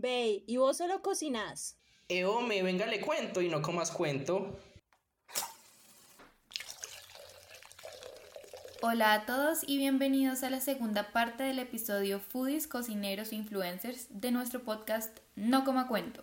Ve, 0.00 0.44
¿y 0.46 0.58
vos 0.58 0.76
solo 0.76 1.02
cocinas? 1.02 1.76
Eh, 2.08 2.24
me 2.46 2.62
venga, 2.62 2.86
le 2.86 3.00
cuento 3.00 3.42
y 3.42 3.48
no 3.48 3.60
comas 3.62 3.90
cuento. 3.90 4.56
Hola 8.80 9.12
a 9.12 9.26
todos 9.26 9.64
y 9.66 9.76
bienvenidos 9.76 10.44
a 10.44 10.50
la 10.50 10.60
segunda 10.60 11.10
parte 11.10 11.42
del 11.42 11.58
episodio 11.58 12.20
Foodies, 12.20 12.68
Cocineros 12.68 13.32
e 13.32 13.34
Influencers 13.34 14.06
de 14.10 14.30
nuestro 14.30 14.62
podcast 14.62 15.18
No 15.34 15.64
Coma 15.64 15.88
Cuento. 15.88 16.22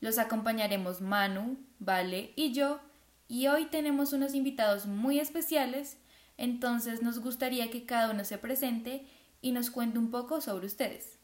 Los 0.00 0.18
acompañaremos 0.18 1.00
Manu, 1.00 1.56
Vale 1.78 2.32
y 2.34 2.52
yo 2.52 2.80
y 3.28 3.46
hoy 3.46 3.66
tenemos 3.66 4.12
unos 4.12 4.34
invitados 4.34 4.86
muy 4.86 5.20
especiales, 5.20 5.98
entonces 6.36 7.00
nos 7.00 7.20
gustaría 7.20 7.70
que 7.70 7.86
cada 7.86 8.10
uno 8.10 8.24
se 8.24 8.38
presente 8.38 9.06
y 9.40 9.52
nos 9.52 9.70
cuente 9.70 10.00
un 10.00 10.10
poco 10.10 10.40
sobre 10.40 10.66
ustedes. 10.66 11.17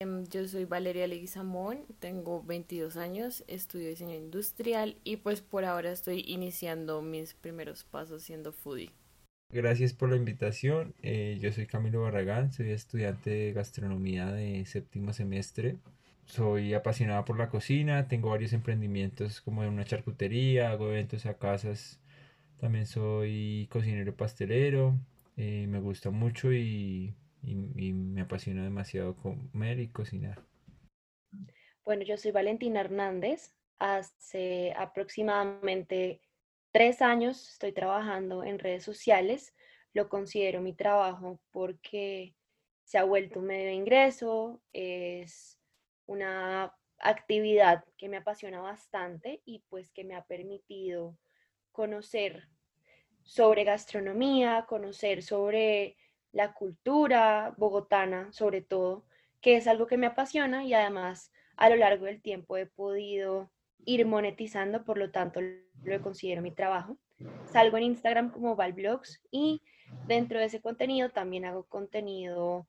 Em, 0.00 0.24
yo 0.24 0.46
soy 0.48 0.64
Valeria 0.64 1.06
Leguizamón, 1.06 1.84
tengo 2.00 2.42
22 2.42 2.96
años, 2.96 3.44
estudio 3.46 3.88
diseño 3.88 4.14
industrial 4.14 4.96
y 5.04 5.18
pues 5.18 5.40
por 5.40 5.64
ahora 5.64 5.92
estoy 5.92 6.24
iniciando 6.26 7.00
mis 7.00 7.34
primeros 7.34 7.84
pasos 7.84 8.22
siendo 8.22 8.52
foodie. 8.52 8.90
Gracias 9.50 9.92
por 9.92 10.10
la 10.10 10.16
invitación. 10.16 10.94
Eh, 11.02 11.38
yo 11.40 11.52
soy 11.52 11.66
Camilo 11.66 12.02
Barragán, 12.02 12.52
soy 12.52 12.70
estudiante 12.70 13.30
de 13.30 13.52
gastronomía 13.52 14.32
de 14.32 14.66
séptimo 14.66 15.12
semestre. 15.12 15.76
Soy 16.26 16.74
apasionada 16.74 17.24
por 17.24 17.38
la 17.38 17.48
cocina, 17.48 18.08
tengo 18.08 18.30
varios 18.30 18.52
emprendimientos 18.52 19.40
como 19.42 19.62
en 19.62 19.68
una 19.68 19.84
charcutería, 19.84 20.70
hago 20.70 20.88
eventos 20.88 21.24
a 21.26 21.34
casas. 21.38 22.00
También 22.58 22.86
soy 22.86 23.68
cocinero 23.70 24.16
pastelero, 24.16 24.98
eh, 25.36 25.66
me 25.68 25.78
gusta 25.78 26.10
mucho 26.10 26.52
y 26.52 27.14
y, 27.46 27.92
me 27.92 28.22
apasiona 28.22 28.64
demasiado 28.64 29.16
comer 29.16 29.78
y 29.80 29.88
cocinar. 29.88 30.42
Bueno, 31.84 32.02
yo 32.02 32.16
soy 32.16 32.30
Valentina 32.30 32.80
Hernández. 32.80 33.52
Hace 33.78 34.72
aproximadamente 34.76 36.20
tres 36.72 37.02
años 37.02 37.50
estoy 37.50 37.72
trabajando 37.72 38.44
en 38.44 38.58
redes 38.58 38.84
sociales. 38.84 39.54
Lo 39.92 40.08
considero 40.08 40.60
mi 40.60 40.72
trabajo 40.74 41.40
porque 41.50 42.34
se 42.84 42.98
ha 42.98 43.04
vuelto 43.04 43.40
un 43.40 43.46
medio 43.46 43.66
de 43.66 43.74
ingreso, 43.74 44.60
es 44.72 45.58
una 46.06 46.74
actividad 46.98 47.84
que 47.96 48.08
me 48.08 48.18
apasiona 48.18 48.60
bastante 48.60 49.42
y 49.44 49.62
pues 49.68 49.90
que 49.90 50.04
me 50.04 50.14
ha 50.14 50.24
permitido 50.24 51.18
conocer 51.72 52.48
sobre 53.22 53.64
gastronomía, 53.64 54.66
conocer 54.68 55.22
sobre 55.22 55.96
la 56.34 56.52
cultura 56.52 57.54
bogotana, 57.56 58.30
sobre 58.32 58.60
todo, 58.60 59.04
que 59.40 59.56
es 59.56 59.66
algo 59.66 59.86
que 59.86 59.96
me 59.96 60.06
apasiona 60.06 60.64
y 60.64 60.74
además 60.74 61.32
a 61.56 61.70
lo 61.70 61.76
largo 61.76 62.06
del 62.06 62.20
tiempo 62.20 62.56
he 62.56 62.66
podido 62.66 63.50
ir 63.86 64.04
monetizando, 64.04 64.84
por 64.84 64.98
lo 64.98 65.10
tanto 65.10 65.40
lo 65.84 66.02
considero 66.02 66.42
mi 66.42 66.50
trabajo. 66.50 66.98
Salgo 67.52 67.76
en 67.76 67.84
Instagram 67.84 68.30
como 68.30 68.56
Valblogs 68.56 69.22
y 69.30 69.62
dentro 70.08 70.40
de 70.40 70.46
ese 70.46 70.60
contenido 70.60 71.10
también 71.10 71.44
hago 71.44 71.64
contenido 71.64 72.66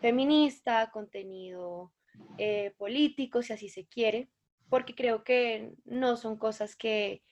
feminista, 0.00 0.90
contenido 0.92 1.92
eh, 2.36 2.72
político, 2.78 3.42
si 3.42 3.52
así 3.52 3.68
se 3.68 3.86
quiere, 3.86 4.28
porque 4.68 4.94
creo 4.94 5.24
que 5.24 5.72
no 5.84 6.16
son 6.16 6.36
cosas 6.36 6.76
que, 6.76 7.22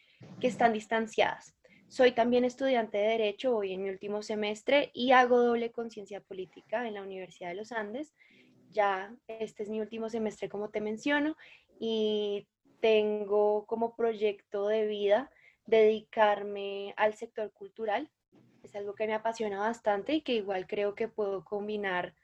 que 0.41 0.49
están 0.49 0.73
distanciadas. 0.73 1.55
Soy 1.89 2.13
también 2.13 2.45
estudiante 2.45 2.99
de 2.99 3.09
Derecho, 3.09 3.53
voy 3.53 3.73
en 3.73 3.83
mi 3.83 3.91
último 3.91 4.21
semestre 4.21 4.91
y 4.93 5.13
hago 5.13 5.41
doble 5.41 5.71
conciencia 5.71 6.21
política 6.21 6.87
en 6.87 6.95
la 6.95 7.03
Universidad 7.03 7.51
de 7.51 7.55
los 7.55 7.71
Andes. 7.71 8.13
Ya 8.71 9.15
este 9.29 9.63
es 9.63 9.69
mi 9.69 9.81
último 9.81 10.11
semestre, 10.11 10.49
como 10.49 10.69
te 10.69 10.81
menciono, 10.81 11.37
y 11.79 12.49
tengo 12.81 13.67
como 13.67 13.95
proyecto 13.95 14.67
de 14.67 14.87
vida 14.87 15.31
dedicarme 15.65 16.93
al 16.97 17.15
sector 17.15 17.53
cultural. 17.53 18.11
Es 18.65 18.75
algo 18.75 18.95
que 18.95 19.07
me 19.07 19.15
apasiona 19.15 19.61
bastante 19.61 20.15
y 20.15 20.23
que 20.23 20.35
igual 20.35 20.67
creo 20.67 20.95
que 20.97 21.09
puedo 21.09 21.45
combinar 21.45 22.15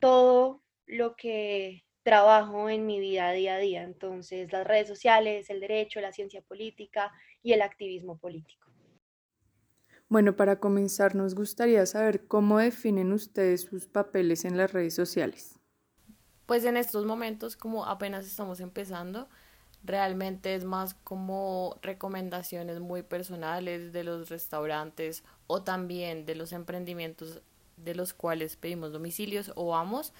todo 0.00 0.62
lo 0.84 1.14
que 1.14 1.84
trabajo 2.02 2.68
en 2.68 2.86
mi 2.86 2.98
vida 3.00 3.30
día 3.30 3.54
a 3.54 3.58
día. 3.58 3.82
Entonces, 3.84 4.52
las 4.52 4.66
redes 4.66 4.88
sociales, 4.88 5.48
el 5.48 5.60
derecho, 5.60 6.00
la 6.00 6.12
ciencia 6.12 6.42
política 6.42 7.12
y 7.42 7.52
el 7.52 7.62
activismo 7.62 8.18
político. 8.18 8.65
Bueno, 10.08 10.36
para 10.36 10.60
comenzar 10.60 11.16
nos 11.16 11.34
gustaría 11.34 11.84
saber 11.84 12.26
cómo 12.26 12.58
definen 12.58 13.12
ustedes 13.12 13.62
sus 13.62 13.86
papeles 13.86 14.44
en 14.44 14.56
las 14.56 14.72
redes 14.72 14.94
sociales. 14.94 15.58
Pues 16.46 16.64
en 16.64 16.76
estos 16.76 17.04
momentos, 17.06 17.56
como 17.56 17.86
apenas 17.86 18.24
estamos 18.24 18.60
empezando, 18.60 19.28
realmente 19.82 20.54
es 20.54 20.64
más 20.64 20.94
como 20.94 21.76
recomendaciones 21.82 22.78
muy 22.78 23.02
personales 23.02 23.92
de 23.92 24.04
los 24.04 24.28
restaurantes 24.28 25.24
o 25.48 25.62
también 25.62 26.24
de 26.24 26.36
los 26.36 26.52
emprendimientos 26.52 27.40
de 27.76 27.94
los 27.96 28.14
cuales 28.14 28.54
pedimos 28.54 28.92
domicilios 28.92 29.50
o 29.56 29.68
vamos, 29.68 30.12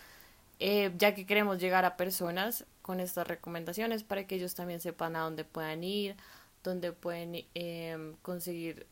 eh, 0.58 0.92
ya 0.98 1.14
que 1.14 1.26
queremos 1.26 1.58
llegar 1.58 1.84
a 1.84 1.96
personas 1.96 2.64
con 2.82 2.98
estas 2.98 3.28
recomendaciones 3.28 4.02
para 4.02 4.26
que 4.26 4.34
ellos 4.34 4.56
también 4.56 4.80
sepan 4.80 5.14
a 5.14 5.20
dónde 5.20 5.44
puedan 5.44 5.84
ir, 5.84 6.16
dónde 6.64 6.90
pueden 6.90 7.44
eh, 7.54 8.14
conseguir 8.22 8.86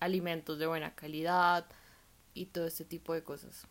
alimentos 0.00 0.58
de 0.58 0.66
buena 0.66 0.94
calidad 0.94 1.66
y 2.34 2.46
todo 2.46 2.66
este 2.66 2.84
tipo 2.84 3.14
de 3.14 3.22
cosas. 3.22 3.66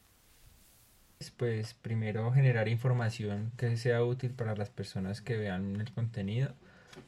Pues 1.36 1.74
primero 1.74 2.32
generar 2.32 2.70
información 2.70 3.52
que 3.58 3.76
sea 3.76 4.04
útil 4.04 4.32
para 4.32 4.56
las 4.56 4.70
personas 4.70 5.22
que 5.22 5.36
vean 5.36 5.82
el 5.82 5.92
contenido, 5.92 6.56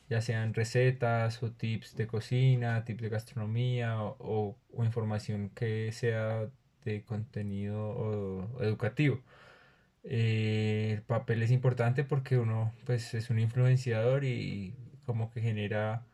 ya 0.09 0.21
sean 0.21 0.53
recetas 0.53 1.41
o 1.41 1.51
tips 1.51 1.95
de 1.95 2.07
cocina, 2.07 2.83
tips 2.83 3.01
de 3.03 3.09
gastronomía 3.09 3.97
o, 4.01 4.57
información 4.83 5.49
que 5.49 5.91
sea 5.93 6.49
de 6.83 7.03
contenido 7.03 8.49
educativo. 8.59 9.21
Eh, 10.03 10.93
el 10.95 11.01
papel 11.03 11.43
es 11.43 11.51
importante 11.51 12.03
porque 12.03 12.37
uno 12.37 12.73
pues 12.85 13.13
es 13.13 13.29
un 13.29 13.39
influenciador 13.39 14.23
y 14.25 14.73
como 15.05 15.31
que 15.31 15.41
genera 15.41 16.05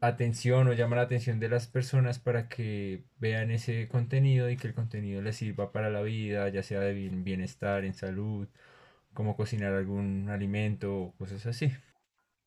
atención 0.00 0.66
o 0.68 0.72
llama 0.72 0.96
la 0.96 1.02
atención 1.02 1.40
de 1.40 1.48
las 1.48 1.66
personas 1.66 2.18
para 2.18 2.48
que 2.48 3.04
vean 3.18 3.50
ese 3.50 3.88
contenido 3.88 4.50
y 4.50 4.56
que 4.56 4.68
el 4.68 4.74
contenido 4.74 5.22
les 5.22 5.36
sirva 5.36 5.72
para 5.72 5.90
la 5.90 6.02
vida, 6.02 6.48
ya 6.48 6.62
sea 6.62 6.80
de 6.80 6.94
bienestar, 6.94 7.84
en 7.84 7.94
salud, 7.94 8.48
como 9.14 9.36
cocinar 9.36 9.74
algún 9.74 10.28
alimento 10.30 10.96
o 10.96 11.12
cosas 11.16 11.46
así. 11.46 11.70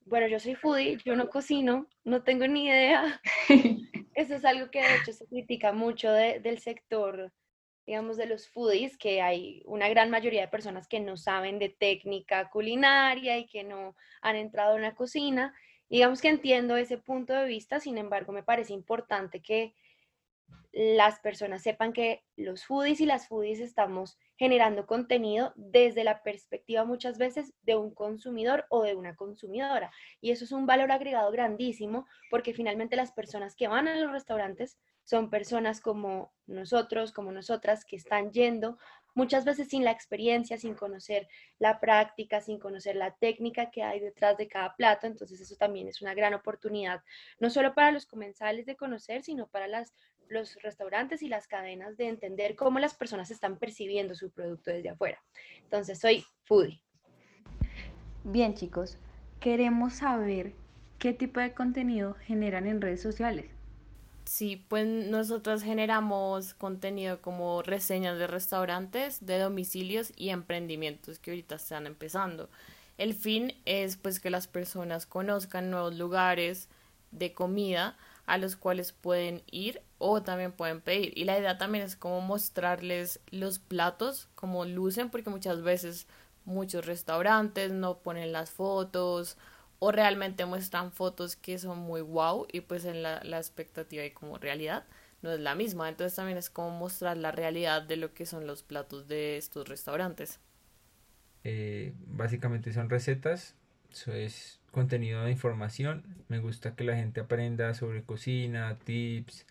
Bueno, 0.06 0.28
yo 0.28 0.40
soy 0.40 0.56
foodie, 0.56 0.98
yo 1.06 1.16
no 1.16 1.30
cocino, 1.30 1.88
no 2.04 2.24
tengo 2.24 2.48
ni 2.48 2.68
idea. 2.68 3.22
Eso 4.16 4.36
es 4.36 4.46
algo 4.46 4.70
que 4.70 4.82
de 4.82 4.96
hecho 4.98 5.14
se 5.14 5.26
critica 5.28 5.72
mucho 5.72 6.12
del 6.12 6.60
sector, 6.60 7.32
digamos, 7.86 8.18
de 8.18 8.28
los 8.28 8.50
foodies, 8.50 8.98
que 8.98 9.22
hay 9.22 9.64
una 9.66 9.90
gran 9.90 10.10
mayoría 10.10 10.42
de 10.42 10.48
personas 10.50 10.88
que 10.88 11.00
no 11.00 11.18
saben 11.18 11.58
de 11.58 11.70
técnica 11.70 12.50
culinaria 12.50 13.38
y 13.38 13.48
que 13.48 13.64
no 13.64 13.96
han 14.22 14.36
entrado 14.36 14.76
en 14.76 14.84
la 14.84 14.94
cocina. 14.94 15.54
Digamos 15.90 16.22
que 16.22 16.30
entiendo 16.30 16.76
ese 16.78 16.98
punto 16.98 17.34
de 17.34 17.46
vista, 17.46 17.80
sin 17.80 17.98
embargo, 17.98 18.34
me 18.34 18.44
parece 18.44 18.74
importante 18.74 19.42
que 19.42 19.76
las 20.74 21.20
personas 21.20 21.62
sepan 21.62 21.94
que 21.94 22.24
los 22.36 22.66
foodies 22.66 23.00
y 23.00 23.06
las 23.06 23.28
foodies 23.28 23.60
estamos 23.60 24.18
generando 24.38 24.88
contenido 24.88 25.54
desde 25.56 26.04
la 26.04 26.24
perspectiva 26.24 26.84
muchas 26.84 27.20
veces 27.20 27.54
de 27.62 27.76
un 27.76 27.94
consumidor 27.94 28.66
o 28.70 28.82
de 28.82 28.96
una 28.96 29.16
consumidora. 29.16 29.92
Y 30.20 30.32
eso 30.32 30.46
es 30.46 30.52
un 30.52 30.66
valor 30.66 30.92
agregado 30.92 31.32
grandísimo 31.32 32.08
porque 32.32 32.56
finalmente 32.56 32.96
las 32.96 33.12
personas 33.12 33.56
que 33.56 33.68
van 33.68 33.88
a 33.88 33.96
los 33.96 34.12
restaurantes 34.12 34.80
son 35.04 35.30
personas 35.30 35.80
como 35.80 36.34
nosotros, 36.48 37.12
como 37.12 37.32
nosotras, 37.32 37.86
que 37.86 37.96
están 37.96 38.32
yendo 38.32 38.80
muchas 39.14 39.46
veces 39.46 39.70
sin 39.70 39.84
la 39.84 39.92
experiencia, 39.92 40.58
sin 40.58 40.76
conocer 40.76 41.28
la 41.60 41.80
práctica, 41.80 42.42
sin 42.42 42.60
conocer 42.60 42.96
la 42.96 43.16
técnica 43.16 43.70
que 43.72 43.84
hay 43.84 44.00
detrás 44.00 44.38
de 44.38 44.48
cada 44.48 44.76
plato. 44.76 45.08
Entonces 45.08 45.40
eso 45.42 45.56
también 45.56 45.88
es 45.88 46.02
una 46.02 46.14
gran 46.14 46.34
oportunidad, 46.34 47.02
no 47.40 47.50
solo 47.50 47.74
para 47.74 47.92
los 47.92 48.06
comensales 48.06 48.66
de 48.66 48.76
conocer, 48.76 49.24
sino 49.24 49.48
para 49.48 49.68
las, 49.68 49.94
los 50.28 50.56
restaurantes 50.62 51.22
y 51.22 51.28
las 51.28 51.48
cadenas 51.48 51.98
de 51.98 52.08
entender 52.08 52.56
cómo 52.56 52.80
las 52.80 52.96
personas 52.96 53.32
están 53.32 53.58
percibiendo 53.58 54.16
su 54.16 54.32
producto 54.32 54.72
desde 54.72 54.90
afuera. 54.90 55.22
Entonces 55.64 56.00
soy 56.00 56.26
foodie. 56.44 56.82
Bien 58.24 58.54
chicos, 58.54 58.98
queremos 59.40 59.96
saber 59.96 60.54
qué 60.98 61.12
tipo 61.12 61.40
de 61.42 61.54
contenido 61.54 62.14
generan 62.14 62.68
en 62.68 62.80
redes 62.80 63.02
sociales. 63.02 63.52
Sí, 64.36 64.66
pues 64.68 64.88
nosotros 64.88 65.62
generamos 65.62 66.56
contenido 66.56 67.22
como 67.22 67.62
reseñas 67.62 68.18
de 68.18 68.26
restaurantes, 68.26 69.24
de 69.24 69.38
domicilios 69.38 70.12
y 70.16 70.30
emprendimientos 70.30 71.20
que 71.20 71.30
ahorita 71.30 71.54
están 71.54 71.86
empezando. 71.86 72.50
El 72.98 73.14
fin 73.14 73.54
es 73.66 73.96
pues 73.96 74.20
que 74.20 74.32
las 74.32 74.48
personas 74.48 75.06
conozcan 75.06 75.70
nuevos 75.70 75.94
lugares 75.94 76.68
de 77.12 77.32
comida 77.36 77.96
a 78.26 78.40
los 78.40 78.56
cuales 78.56 78.92
pueden 78.92 79.44
ir 79.52 79.84
o 80.00 80.24
también 80.24 80.52
pueden 80.52 80.82
pedir. 80.82 81.16
Y 81.16 81.26
la 81.26 81.38
idea 81.38 81.60
también 81.60 81.86
es 81.86 81.96
como 81.96 82.20
mostrarles 82.20 83.20
los 83.30 83.60
platos, 83.60 84.30
como 84.34 84.66
lucen, 84.66 85.12
porque 85.12 85.30
muchas 85.30 85.62
veces 85.62 86.08
muchos 86.44 86.88
restaurantes 86.88 87.72
no 87.72 88.00
ponen 88.00 88.32
las 88.32 88.50
fotos 88.50 89.38
o 89.86 89.92
realmente 89.92 90.46
muestran 90.46 90.94
fotos 90.94 91.36
que 91.36 91.60
son 91.60 91.78
muy 91.78 92.00
wow 92.00 92.48
y 92.50 92.62
pues 92.62 92.86
en 92.86 93.04
la, 93.04 93.22
la 93.26 93.36
expectativa 93.36 94.06
y 94.06 94.12
como 94.12 94.38
realidad 94.38 94.86
no 95.22 95.30
es 95.34 95.42
la 95.42 95.56
misma. 95.56 95.90
Entonces 95.90 96.16
también 96.16 96.38
es 96.38 96.50
como 96.50 96.70
mostrar 96.70 97.18
la 97.18 97.34
realidad 97.34 97.82
de 97.82 97.98
lo 97.98 98.14
que 98.14 98.26
son 98.26 98.48
los 98.48 98.64
platos 98.64 99.10
de 99.10 99.36
estos 99.36 99.68
restaurantes. 99.68 100.40
Eh, 101.44 101.92
básicamente 102.08 102.72
son 102.72 102.90
recetas, 102.90 103.56
eso 103.92 104.14
es 104.14 104.62
contenido 104.72 105.26
de 105.26 105.32
información. 105.32 106.24
Me 106.30 106.40
gusta 106.40 106.78
que 106.78 106.86
la 106.86 106.96
gente 106.96 107.20
aprenda 107.20 107.74
sobre 107.74 108.04
cocina, 108.04 108.78
tips, 108.86 109.46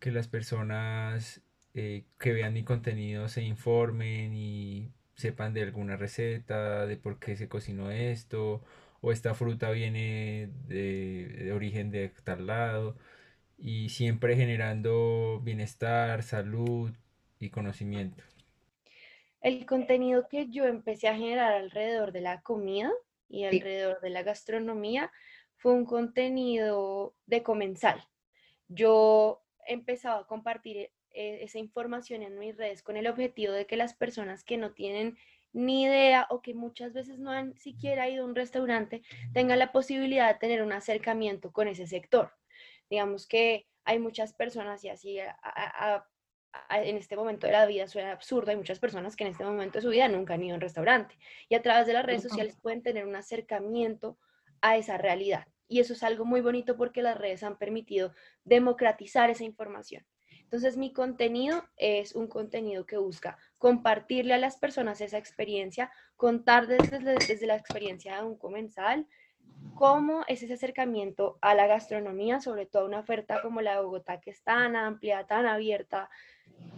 que 0.00 0.10
las 0.10 0.26
personas 0.26 1.42
eh, 1.74 2.04
que 2.18 2.32
vean 2.32 2.54
mi 2.54 2.64
contenido 2.64 3.28
se 3.28 3.42
informen 3.42 4.34
y 4.34 4.88
sepan 5.16 5.52
de 5.52 5.64
alguna 5.64 5.98
receta, 5.98 6.86
de 6.86 6.96
por 6.96 7.18
qué 7.18 7.36
se 7.36 7.46
cocinó 7.46 7.90
esto, 7.90 8.62
o 9.00 9.12
esta 9.12 9.34
fruta 9.34 9.70
viene 9.70 10.50
de, 10.66 11.28
de 11.44 11.52
origen 11.52 11.90
de 11.90 12.08
tal 12.24 12.46
lado 12.46 12.96
y 13.58 13.88
siempre 13.88 14.36
generando 14.36 15.40
bienestar, 15.42 16.22
salud 16.22 16.92
y 17.38 17.50
conocimiento. 17.50 18.22
El 19.40 19.64
contenido 19.66 20.26
que 20.28 20.48
yo 20.48 20.66
empecé 20.66 21.08
a 21.08 21.16
generar 21.16 21.52
alrededor 21.52 22.12
de 22.12 22.20
la 22.20 22.42
comida 22.42 22.90
y 23.28 23.44
alrededor 23.44 24.00
de 24.00 24.10
la 24.10 24.22
gastronomía 24.22 25.12
fue 25.56 25.72
un 25.72 25.84
contenido 25.84 27.14
de 27.26 27.42
comensal. 27.42 28.02
Yo 28.68 29.42
empezaba 29.66 30.20
a 30.20 30.26
compartir 30.26 30.90
eh, 31.10 31.38
esa 31.42 31.58
información 31.58 32.22
en 32.22 32.38
mis 32.38 32.56
redes 32.56 32.82
con 32.82 32.96
el 32.96 33.06
objetivo 33.06 33.52
de 33.52 33.66
que 33.66 33.76
las 33.76 33.94
personas 33.94 34.44
que 34.44 34.56
no 34.56 34.72
tienen 34.72 35.16
ni 35.56 35.84
idea 35.84 36.26
o 36.28 36.42
que 36.42 36.52
muchas 36.52 36.92
veces 36.92 37.18
no 37.18 37.30
han 37.30 37.56
siquiera 37.56 38.10
ido 38.10 38.24
a 38.24 38.26
un 38.26 38.34
restaurante 38.34 39.02
tengan 39.32 39.58
la 39.58 39.72
posibilidad 39.72 40.30
de 40.30 40.38
tener 40.38 40.62
un 40.62 40.70
acercamiento 40.70 41.50
con 41.50 41.66
ese 41.66 41.86
sector. 41.86 42.30
Digamos 42.90 43.26
que 43.26 43.66
hay 43.84 43.98
muchas 43.98 44.34
personas 44.34 44.84
y 44.84 44.90
así 44.90 45.18
en 45.18 46.96
este 46.96 47.16
momento 47.16 47.46
de 47.46 47.54
la 47.54 47.64
vida 47.64 47.88
suena 47.88 48.12
absurdo, 48.12 48.50
hay 48.50 48.58
muchas 48.58 48.78
personas 48.78 49.16
que 49.16 49.24
en 49.24 49.30
este 49.30 49.44
momento 49.44 49.78
de 49.78 49.82
su 49.82 49.88
vida 49.88 50.08
nunca 50.08 50.34
han 50.34 50.42
ido 50.42 50.52
a 50.52 50.56
un 50.56 50.60
restaurante 50.60 51.16
y 51.48 51.54
a 51.54 51.62
través 51.62 51.86
de 51.86 51.94
las 51.94 52.04
redes 52.04 52.22
sociales 52.22 52.58
pueden 52.60 52.82
tener 52.82 53.06
un 53.06 53.16
acercamiento 53.16 54.18
a 54.60 54.76
esa 54.76 54.98
realidad. 54.98 55.46
Y 55.68 55.80
eso 55.80 55.94
es 55.94 56.02
algo 56.02 56.26
muy 56.26 56.42
bonito 56.42 56.76
porque 56.76 57.00
las 57.00 57.16
redes 57.16 57.42
han 57.42 57.56
permitido 57.56 58.12
democratizar 58.44 59.30
esa 59.30 59.44
información. 59.44 60.06
Entonces 60.42 60.76
mi 60.76 60.92
contenido 60.92 61.64
es 61.76 62.14
un 62.14 62.28
contenido 62.28 62.84
que 62.84 62.98
busca 62.98 63.38
compartirle 63.58 64.34
a 64.34 64.38
las 64.38 64.56
personas 64.56 65.00
esa 65.00 65.18
experiencia, 65.18 65.90
contar 66.16 66.66
desde, 66.66 66.98
desde 66.98 67.46
la 67.46 67.56
experiencia 67.56 68.16
de 68.16 68.24
un 68.24 68.36
comensal, 68.36 69.06
cómo 69.74 70.24
es 70.28 70.42
ese 70.42 70.54
acercamiento 70.54 71.38
a 71.40 71.54
la 71.54 71.66
gastronomía, 71.66 72.40
sobre 72.40 72.66
todo 72.66 72.86
una 72.86 73.00
oferta 73.00 73.42
como 73.42 73.60
la 73.60 73.76
de 73.76 73.82
Bogotá, 73.82 74.20
que 74.20 74.30
es 74.30 74.42
tan 74.42 74.76
amplia, 74.76 75.26
tan 75.26 75.46
abierta, 75.46 76.10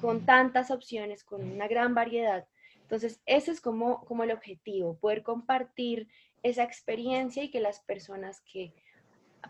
con 0.01 0.25
tantas 0.25 0.71
opciones, 0.71 1.25
con 1.25 1.45
una 1.51 1.69
gran 1.69 1.95
variedad. 1.95 2.47
Entonces, 2.83 3.21
ese 3.27 3.51
es 3.51 3.61
como, 3.61 4.05
como 4.05 4.25
el 4.25 4.31
objetivo, 4.31 4.97
poder 4.97 5.23
compartir 5.23 6.09
esa 6.43 6.63
experiencia 6.63 7.43
y 7.43 7.51
que 7.51 7.61
las 7.61 7.81
personas 7.81 8.41
que 8.41 8.73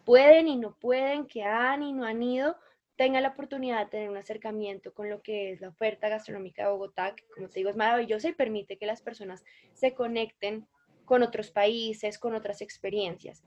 pueden 0.05 0.49
y 0.49 0.57
no 0.57 0.75
pueden, 0.75 1.27
que 1.27 1.45
han 1.45 1.83
y 1.83 1.93
no 1.93 2.05
han 2.05 2.23
ido, 2.23 2.57
tengan 2.99 3.23
la 3.23 3.29
oportunidad 3.29 3.85
de 3.85 3.91
tener 3.91 4.11
un 4.11 4.17
acercamiento 4.17 4.93
con 4.93 5.09
lo 5.09 5.23
que 5.23 5.53
es 5.53 5.61
la 5.61 5.69
oferta 5.69 6.09
gastronómica 6.09 6.65
de 6.65 6.73
Bogotá, 6.73 7.15
que 7.15 7.25
como 7.33 7.49
te 7.49 7.61
digo 7.61 7.71
es 7.71 7.77
maravillosa 7.77 8.29
y 8.29 8.33
permite 8.33 8.77
que 8.77 8.87
las 8.87 9.01
personas 9.01 9.45
se 9.73 9.95
conecten 9.95 10.67
con 11.05 11.23
otros 11.23 11.53
países, 11.53 12.19
con 12.19 12.35
otras 12.35 12.61
experiencias. 12.61 13.45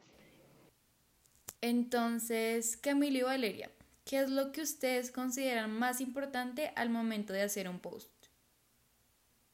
Entonces, 1.59 2.77
Camilo 2.77 3.19
y 3.19 3.21
Valeria, 3.23 3.69
¿qué 4.05 4.21
es 4.21 4.29
lo 4.29 4.53
que 4.53 4.61
ustedes 4.61 5.11
consideran 5.11 5.69
más 5.69 5.99
importante 5.99 6.71
al 6.77 6.89
momento 6.89 7.33
de 7.33 7.41
hacer 7.41 7.67
un 7.67 7.79
post? 7.79 8.09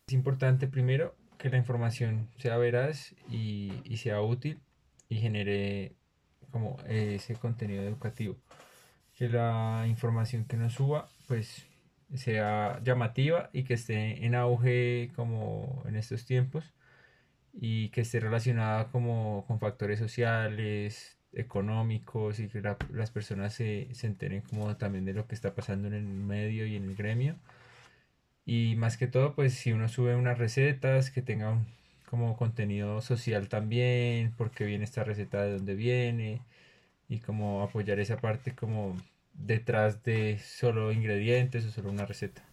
Es 0.07 0.13
importante 0.13 0.67
primero 0.67 1.15
que 1.39 1.49
la 1.49 1.57
información 1.57 2.29
sea 2.37 2.57
veraz 2.57 3.15
y, 3.31 3.73
y 3.83 3.97
sea 3.97 4.21
útil 4.21 4.59
y 5.09 5.15
genere 5.15 5.95
como 6.51 6.77
ese 6.87 7.35
contenido 7.35 7.81
educativo. 7.81 8.37
Que 9.17 9.29
la 9.29 9.85
información 9.87 10.45
que 10.45 10.57
nos 10.57 10.73
suba 10.73 11.09
pues 11.27 11.65
sea 12.15 12.79
llamativa 12.83 13.49
y 13.53 13.63
que 13.63 13.73
esté 13.73 14.25
en 14.25 14.35
auge 14.35 15.11
como 15.15 15.83
en 15.87 15.95
estos 15.95 16.25
tiempos 16.25 16.73
y 17.53 17.89
que 17.89 18.01
esté 18.01 18.19
relacionada 18.19 18.89
como 18.89 19.45
con 19.47 19.59
factores 19.59 19.99
sociales, 19.99 21.17
económicos 21.33 22.39
y 22.39 22.47
que 22.49 22.61
las 22.93 23.11
personas 23.11 23.53
se, 23.53 23.89
se 23.93 24.07
enteren 24.07 24.41
como 24.41 24.75
también 24.77 25.05
de 25.05 25.13
lo 25.13 25.27
que 25.27 25.35
está 25.35 25.53
pasando 25.55 25.87
en 25.87 25.93
el 25.95 26.03
medio 26.03 26.65
y 26.65 26.75
en 26.75 26.85
el 26.85 26.95
gremio. 26.95 27.35
Y 28.45 28.75
más 28.77 28.97
que 28.97 29.07
todo, 29.07 29.35
pues 29.35 29.53
si 29.53 29.73
uno 29.73 29.89
sube 29.89 30.15
unas 30.15 30.37
recetas 30.37 31.11
que 31.11 31.21
tengan 31.21 31.67
como 32.09 32.37
contenido 32.37 33.01
social 33.01 33.49
también, 33.49 34.33
porque 34.37 34.65
viene 34.65 34.85
esta 34.85 35.03
receta 35.03 35.43
de 35.43 35.53
dónde 35.53 35.75
viene 35.75 36.41
y 37.07 37.19
como 37.19 37.61
apoyar 37.61 37.99
esa 37.99 38.17
parte 38.17 38.55
como 38.55 38.95
detrás 39.33 40.03
de 40.03 40.39
solo 40.39 40.91
ingredientes 40.91 41.65
o 41.65 41.71
solo 41.71 41.89
una 41.89 42.05
receta. 42.05 42.43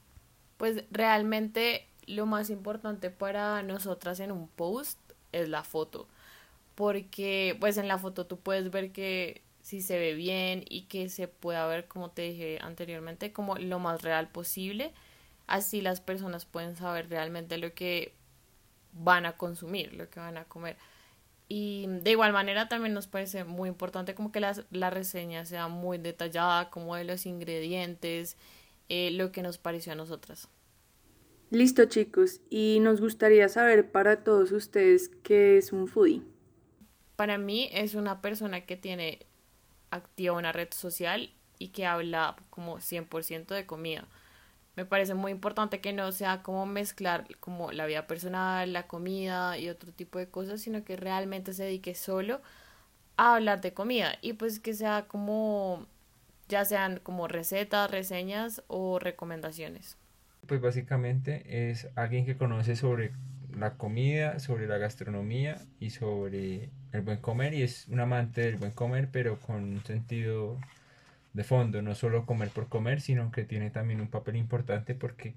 Pues 0.56 0.84
realmente 0.90 1.88
lo 2.06 2.26
más 2.26 2.50
importante 2.50 3.10
para 3.10 3.62
nosotras 3.62 4.20
en 4.20 4.30
un 4.30 4.48
post 4.48 4.98
es 5.32 5.48
la 5.48 5.64
foto. 5.64 6.08
Porque 6.74 7.56
pues 7.60 7.76
en 7.76 7.88
la 7.88 7.98
foto 7.98 8.26
tú 8.26 8.38
puedes 8.40 8.70
ver 8.70 8.92
que 8.92 9.42
si 9.60 9.80
se 9.80 9.98
ve 9.98 10.14
bien 10.14 10.64
y 10.68 10.82
que 10.82 11.08
se 11.08 11.28
pueda 11.28 11.66
ver, 11.66 11.88
como 11.88 12.10
te 12.10 12.22
dije 12.22 12.58
anteriormente, 12.60 13.32
como 13.32 13.56
lo 13.56 13.78
más 13.78 14.02
real 14.02 14.28
posible. 14.28 14.92
Así 15.46 15.80
las 15.80 16.00
personas 16.00 16.44
pueden 16.44 16.76
saber 16.76 17.08
realmente 17.08 17.58
lo 17.58 17.74
que 17.74 18.12
van 18.92 19.26
a 19.26 19.36
consumir, 19.36 19.94
lo 19.94 20.08
que 20.10 20.20
van 20.20 20.36
a 20.36 20.44
comer. 20.44 20.76
Y 21.48 21.86
de 21.88 22.12
igual 22.12 22.32
manera 22.32 22.68
también 22.68 22.94
nos 22.94 23.06
parece 23.06 23.44
muy 23.44 23.68
importante 23.68 24.14
como 24.14 24.32
que 24.32 24.40
la, 24.40 24.54
la 24.70 24.90
reseña 24.90 25.44
sea 25.44 25.68
muy 25.68 25.98
detallada, 25.98 26.70
como 26.70 26.96
de 26.96 27.04
los 27.04 27.26
ingredientes, 27.26 28.36
eh, 28.88 29.10
lo 29.10 29.30
que 29.30 29.42
nos 29.42 29.58
pareció 29.58 29.92
a 29.92 29.96
nosotras. 29.96 30.48
Listo 31.50 31.84
chicos, 31.84 32.40
y 32.50 32.78
nos 32.80 33.00
gustaría 33.00 33.48
saber 33.48 33.92
para 33.92 34.24
todos 34.24 34.50
ustedes 34.52 35.10
qué 35.22 35.58
es 35.58 35.72
un 35.72 35.86
foodie. 35.86 36.22
Para 37.16 37.38
mí 37.38 37.68
es 37.72 37.94
una 37.94 38.20
persona 38.22 38.62
que 38.62 38.76
tiene 38.76 39.20
activa 39.90 40.36
una 40.36 40.52
red 40.52 40.68
social 40.72 41.30
y 41.58 41.68
que 41.68 41.86
habla 41.86 42.36
como 42.50 42.78
100% 42.78 43.54
de 43.54 43.66
comida. 43.66 44.08
Me 44.76 44.84
parece 44.84 45.14
muy 45.14 45.30
importante 45.30 45.80
que 45.80 45.92
no 45.92 46.10
sea 46.10 46.42
como 46.42 46.66
mezclar 46.66 47.26
como 47.38 47.70
la 47.70 47.86
vida 47.86 48.06
personal, 48.06 48.72
la 48.72 48.86
comida 48.88 49.56
y 49.56 49.68
otro 49.68 49.92
tipo 49.92 50.18
de 50.18 50.28
cosas, 50.28 50.60
sino 50.60 50.84
que 50.84 50.96
realmente 50.96 51.52
se 51.52 51.64
dedique 51.64 51.94
solo 51.94 52.40
a 53.16 53.36
hablar 53.36 53.60
de 53.60 53.72
comida 53.72 54.18
y 54.20 54.32
pues 54.32 54.58
que 54.58 54.74
sea 54.74 55.06
como 55.06 55.86
ya 56.48 56.64
sean 56.64 57.00
como 57.02 57.28
recetas, 57.28 57.90
reseñas 57.90 58.62
o 58.66 58.98
recomendaciones. 58.98 59.96
Pues 60.46 60.60
básicamente 60.60 61.70
es 61.70 61.88
alguien 61.94 62.26
que 62.26 62.36
conoce 62.36 62.76
sobre 62.76 63.12
la 63.56 63.74
comida, 63.74 64.40
sobre 64.40 64.66
la 64.66 64.78
gastronomía 64.78 65.58
y 65.78 65.90
sobre 65.90 66.70
el 66.92 67.00
buen 67.02 67.18
comer 67.18 67.54
y 67.54 67.62
es 67.62 67.86
un 67.88 68.00
amante 68.00 68.42
del 68.42 68.56
buen 68.56 68.72
comer 68.72 69.08
pero 69.10 69.38
con 69.38 69.62
un 69.62 69.84
sentido 69.84 70.58
de 71.34 71.44
fondo, 71.44 71.82
no 71.82 71.94
solo 71.94 72.26
comer 72.26 72.48
por 72.50 72.68
comer, 72.68 73.00
sino 73.02 73.30
que 73.32 73.44
tiene 73.44 73.70
también 73.70 74.00
un 74.00 74.08
papel 74.08 74.36
importante 74.36 74.94
porque 74.94 75.34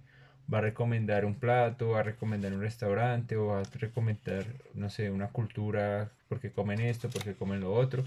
va 0.53 0.59
a 0.59 0.61
recomendar 0.61 1.25
un 1.25 1.35
plato, 1.35 1.89
va 1.89 2.01
a 2.01 2.03
recomendar 2.03 2.53
un 2.53 2.61
restaurante 2.61 3.35
o 3.35 3.47
va 3.47 3.61
a 3.61 3.63
recomendar, 3.63 4.45
no 4.75 4.89
sé, 4.89 5.11
una 5.11 5.29
cultura 5.29 6.11
porque 6.29 6.51
comen 6.51 6.79
esto, 6.81 7.09
porque 7.09 7.35
comen 7.35 7.61
lo 7.61 7.73
otro. 7.73 8.03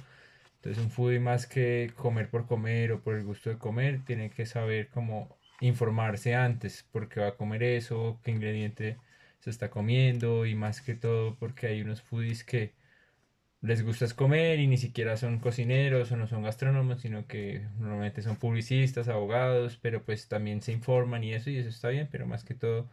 Entonces 0.56 0.82
un 0.82 0.90
foodie 0.90 1.20
más 1.20 1.46
que 1.46 1.92
comer 1.96 2.28
por 2.30 2.46
comer 2.46 2.92
o 2.92 3.00
por 3.00 3.14
el 3.16 3.24
gusto 3.24 3.50
de 3.50 3.58
comer, 3.58 4.04
tiene 4.04 4.30
que 4.30 4.46
saber 4.46 4.88
cómo 4.88 5.28
informarse 5.60 6.34
antes 6.34 6.86
porque 6.92 7.20
va 7.20 7.28
a 7.28 7.36
comer 7.36 7.62
eso, 7.62 8.20
qué 8.24 8.30
ingrediente 8.30 8.98
se 9.40 9.50
está 9.50 9.70
comiendo 9.70 10.46
y 10.46 10.54
más 10.54 10.80
que 10.82 10.94
todo 10.94 11.34
porque 11.36 11.66
hay 11.68 11.82
unos 11.82 12.02
foodies 12.02 12.44
que 12.44 12.72
les 13.62 13.82
gusta 13.84 14.06
comer 14.14 14.58
y 14.60 14.66
ni 14.66 14.78
siquiera 14.78 15.16
son 15.16 15.38
cocineros 15.38 16.10
o 16.12 16.16
no 16.16 16.26
son 16.26 16.42
gastrónomos, 16.42 17.00
sino 17.02 17.26
que 17.26 17.66
normalmente 17.78 18.22
son 18.22 18.36
publicistas, 18.36 19.08
abogados, 19.08 19.78
pero 19.80 20.04
pues 20.04 20.28
también 20.28 20.62
se 20.62 20.72
informan 20.72 21.24
y 21.24 21.34
eso 21.34 21.50
y 21.50 21.58
eso 21.58 21.68
está 21.68 21.88
bien, 21.90 22.08
pero 22.10 22.26
más 22.26 22.44
que 22.44 22.54
todo 22.54 22.88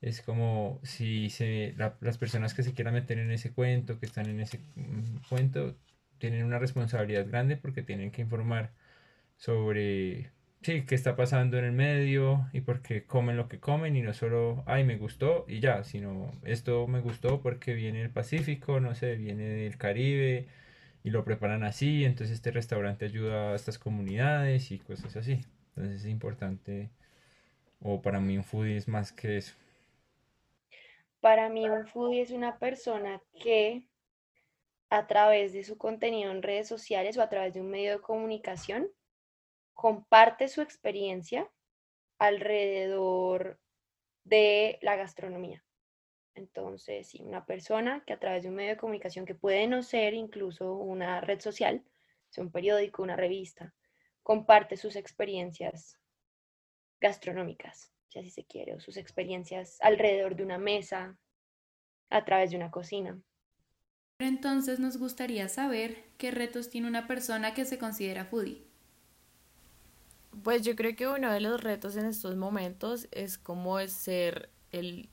es 0.00 0.22
como 0.22 0.80
si 0.84 1.30
se, 1.30 1.74
las 2.00 2.18
personas 2.18 2.54
que 2.54 2.62
se 2.62 2.74
quieran 2.74 2.94
meter 2.94 3.18
en 3.18 3.30
ese 3.32 3.52
cuento, 3.52 3.98
que 3.98 4.06
están 4.06 4.28
en 4.28 4.40
ese 4.40 4.60
mm, 4.76 5.18
cuento, 5.28 5.76
tienen 6.18 6.44
una 6.44 6.58
responsabilidad 6.58 7.26
grande 7.28 7.56
porque 7.56 7.82
tienen 7.82 8.10
que 8.12 8.22
informar 8.22 8.72
sobre 9.36 10.32
sí, 10.66 10.84
qué 10.84 10.96
está 10.96 11.14
pasando 11.14 11.58
en 11.58 11.64
el 11.64 11.70
medio 11.70 12.48
y 12.52 12.60
por 12.60 12.82
qué 12.82 13.04
comen 13.04 13.36
lo 13.36 13.48
que 13.48 13.60
comen 13.60 13.94
y 13.94 14.02
no 14.02 14.12
solo, 14.12 14.64
ay, 14.66 14.82
me 14.82 14.96
gustó 14.96 15.44
y 15.46 15.60
ya, 15.60 15.84
sino 15.84 16.32
esto 16.42 16.88
me 16.88 17.00
gustó 17.00 17.40
porque 17.40 17.72
viene 17.72 18.00
del 18.00 18.10
Pacífico, 18.10 18.80
no 18.80 18.96
sé, 18.96 19.14
viene 19.14 19.44
del 19.44 19.78
Caribe 19.78 20.48
y 21.04 21.10
lo 21.10 21.24
preparan 21.24 21.62
así, 21.62 22.04
entonces 22.04 22.34
este 22.34 22.50
restaurante 22.50 23.04
ayuda 23.04 23.52
a 23.52 23.54
estas 23.54 23.78
comunidades 23.78 24.72
y 24.72 24.80
cosas 24.80 25.14
así. 25.14 25.40
Entonces 25.68 26.00
es 26.00 26.10
importante, 26.10 26.90
o 27.80 28.02
para 28.02 28.18
mí 28.18 28.36
un 28.36 28.42
foodie 28.42 28.76
es 28.76 28.88
más 28.88 29.12
que 29.12 29.36
eso. 29.36 29.54
Para 31.20 31.48
mí 31.48 31.68
un 31.68 31.86
foodie 31.86 32.22
es 32.22 32.32
una 32.32 32.58
persona 32.58 33.22
que 33.40 33.84
a 34.90 35.06
través 35.06 35.52
de 35.52 35.62
su 35.62 35.78
contenido 35.78 36.32
en 36.32 36.42
redes 36.42 36.66
sociales 36.66 37.16
o 37.18 37.22
a 37.22 37.28
través 37.28 37.54
de 37.54 37.60
un 37.60 37.70
medio 37.70 37.92
de 37.92 38.00
comunicación 38.00 38.88
comparte 39.76 40.48
su 40.48 40.62
experiencia 40.62 41.48
alrededor 42.18 43.60
de 44.24 44.80
la 44.82 44.96
gastronomía. 44.96 45.62
Entonces, 46.34 47.08
sí, 47.08 47.22
una 47.22 47.46
persona 47.46 48.02
que 48.04 48.12
a 48.12 48.18
través 48.18 48.42
de 48.42 48.48
un 48.48 48.56
medio 48.56 48.70
de 48.70 48.76
comunicación 48.76 49.24
que 49.24 49.34
puede 49.34 49.68
no 49.68 49.82
ser 49.82 50.14
incluso 50.14 50.74
una 50.74 51.20
red 51.20 51.40
social, 51.40 51.84
sea 52.30 52.42
un 52.42 52.50
periódico, 52.50 53.02
una 53.02 53.16
revista, 53.16 53.72
comparte 54.22 54.76
sus 54.76 54.96
experiencias 54.96 55.98
gastronómicas, 57.00 57.92
si 58.08 58.18
así 58.18 58.30
se 58.30 58.44
quiere, 58.44 58.74
o 58.74 58.80
sus 58.80 58.96
experiencias 58.96 59.78
alrededor 59.80 60.34
de 60.34 60.42
una 60.42 60.58
mesa, 60.58 61.16
a 62.10 62.24
través 62.24 62.50
de 62.50 62.56
una 62.56 62.70
cocina. 62.70 63.20
Entonces 64.18 64.78
nos 64.78 64.96
gustaría 64.96 65.48
saber 65.48 66.04
qué 66.16 66.30
retos 66.30 66.70
tiene 66.70 66.88
una 66.88 67.06
persona 67.06 67.52
que 67.54 67.64
se 67.64 67.78
considera 67.78 68.24
foodie. 68.24 68.65
Pues 70.46 70.62
yo 70.62 70.76
creo 70.76 70.94
que 70.94 71.08
uno 71.08 71.32
de 71.32 71.40
los 71.40 71.60
retos 71.60 71.96
en 71.96 72.06
estos 72.06 72.36
momentos 72.36 73.08
es 73.10 73.36
como 73.36 73.80
ser 73.88 74.48
el 74.70 75.08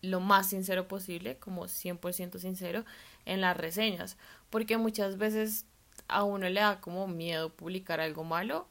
lo 0.00 0.20
más 0.20 0.48
sincero 0.48 0.88
posible, 0.88 1.36
como 1.36 1.68
100% 1.68 2.38
sincero 2.38 2.86
en 3.26 3.42
las 3.42 3.58
reseñas, 3.58 4.16
porque 4.48 4.78
muchas 4.78 5.18
veces 5.18 5.66
a 6.08 6.24
uno 6.24 6.48
le 6.48 6.60
da 6.60 6.80
como 6.80 7.06
miedo 7.08 7.50
publicar 7.50 8.00
algo 8.00 8.24
malo. 8.24 8.68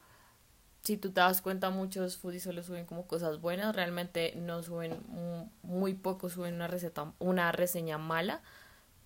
Si 0.82 0.96
tú 0.96 1.12
te 1.12 1.20
das 1.20 1.42
cuenta, 1.42 1.70
muchos 1.70 2.16
foodies 2.16 2.42
solo 2.42 2.64
suben 2.64 2.86
como 2.86 3.06
cosas 3.06 3.40
buenas, 3.40 3.76
realmente 3.76 4.32
no 4.34 4.64
suben, 4.64 4.98
muy 5.62 5.94
poco 5.94 6.28
suben 6.28 6.54
una 6.54 6.66
receta, 6.66 7.12
una 7.20 7.52
reseña 7.52 7.98
mala. 7.98 8.42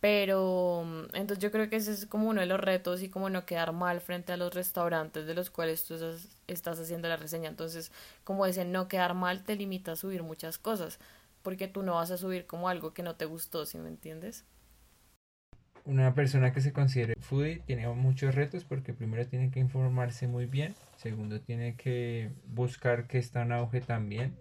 Pero 0.00 0.86
entonces 1.12 1.38
yo 1.38 1.50
creo 1.50 1.68
que 1.68 1.76
ese 1.76 1.92
es 1.92 2.06
como 2.06 2.30
uno 2.30 2.40
de 2.40 2.46
los 2.46 2.60
retos 2.60 3.02
y 3.02 3.10
como 3.10 3.28
no 3.28 3.44
quedar 3.44 3.72
mal 3.72 4.00
frente 4.00 4.32
a 4.32 4.38
los 4.38 4.54
restaurantes 4.54 5.26
de 5.26 5.34
los 5.34 5.50
cuales 5.50 5.84
tú 5.84 5.96
estás 5.96 6.33
haciendo 6.48 7.08
la 7.08 7.16
reseña. 7.16 7.48
Entonces, 7.48 7.92
como 8.24 8.46
dicen, 8.46 8.72
no 8.72 8.88
quedar 8.88 9.14
mal 9.14 9.44
te 9.44 9.56
limita 9.56 9.92
a 9.92 9.96
subir 9.96 10.22
muchas 10.22 10.58
cosas, 10.58 10.98
porque 11.42 11.68
tú 11.68 11.82
no 11.82 11.94
vas 11.94 12.10
a 12.10 12.16
subir 12.18 12.46
como 12.46 12.68
algo 12.68 12.94
que 12.94 13.02
no 13.02 13.16
te 13.16 13.24
gustó, 13.26 13.66
¿sí 13.66 13.78
me 13.78 13.88
entiendes? 13.88 14.44
Una 15.84 16.14
persona 16.14 16.52
que 16.54 16.62
se 16.62 16.72
considere 16.72 17.14
foodie 17.20 17.60
tiene 17.66 17.86
muchos 17.88 18.34
retos 18.34 18.64
porque 18.64 18.94
primero 18.94 19.26
tiene 19.26 19.50
que 19.50 19.60
informarse 19.60 20.26
muy 20.26 20.46
bien, 20.46 20.74
segundo 20.96 21.42
tiene 21.42 21.76
que 21.76 22.30
buscar 22.46 23.06
que 23.06 23.18
está 23.18 23.42
en 23.42 23.52
auge 23.52 23.82
también 23.82 24.34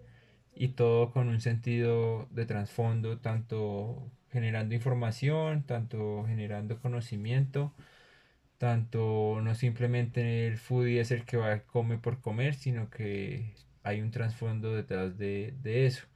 y 0.54 0.68
todo 0.68 1.10
con 1.10 1.28
un 1.28 1.42
sentido 1.42 2.26
de 2.30 2.46
trasfondo, 2.46 3.18
tanto 3.18 4.10
generando 4.32 4.74
información, 4.74 5.64
tanto 5.64 6.24
generando 6.26 6.80
conocimiento, 6.80 7.72
tanto 8.58 9.40
no 9.42 9.54
simplemente 9.54 10.46
el 10.46 10.58
foodie 10.58 11.00
es 11.00 11.10
el 11.10 11.24
que 11.24 11.36
va 11.36 11.52
a 11.52 11.60
comer 11.64 12.00
por 12.00 12.20
comer, 12.20 12.54
sino 12.54 12.90
que 12.90 13.54
hay 13.82 14.00
un 14.00 14.10
trasfondo 14.10 14.74
detrás 14.74 15.18
de, 15.18 15.54
de 15.62 15.86
eso. 15.86 16.06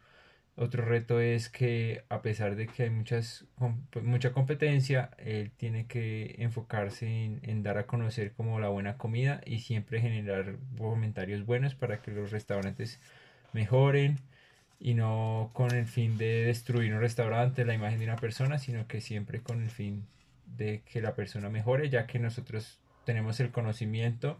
Otro 0.61 0.85
reto 0.85 1.21
es 1.21 1.49
que 1.49 2.03
a 2.09 2.21
pesar 2.21 2.57
de 2.57 2.67
que 2.67 2.83
hay 2.85 2.91
muchas, 2.91 3.45
pues, 3.91 4.05
mucha 4.05 4.33
competencia, 4.33 5.11
él 5.19 5.53
tiene 5.57 5.87
que 5.87 6.35
enfocarse 6.39 7.07
en, 7.43 7.63
dar 7.63 7.79
a 7.79 7.87
conocer 7.87 8.33
como 8.33 8.59
la 8.59 8.69
buena 8.69 8.97
comida 8.99 9.41
y 9.47 9.61
siempre 9.61 10.01
generar 10.01 10.57
comentarios 10.77 11.47
buenos 11.47 11.77
para 11.77 12.03
que 12.03 12.11
los 12.11 12.33
restaurantes 12.33 13.01
mejoren 13.53 14.19
y 14.81 14.95
no 14.95 15.51
con 15.55 15.73
el 15.73 15.87
fin 15.87 16.19
de 16.19 16.45
destruir 16.47 16.93
un 16.95 17.01
restaurante, 17.01 17.65
la 17.65 17.75
imagen 17.75 18.01
de 18.01 18.07
una 18.07 18.17
persona, 18.17 18.59
sino 18.59 18.89
que 18.89 19.01
siempre 19.01 19.41
con 19.41 19.63
el 19.63 19.71
fin 19.71 20.07
de 20.57 20.83
que 20.83 21.01
la 21.01 21.15
persona 21.15 21.49
mejore, 21.49 21.89
ya 21.89 22.07
que 22.07 22.19
nosotros 22.19 22.81
tenemos 23.05 23.41
el 23.41 23.51
conocimiento 23.51 24.39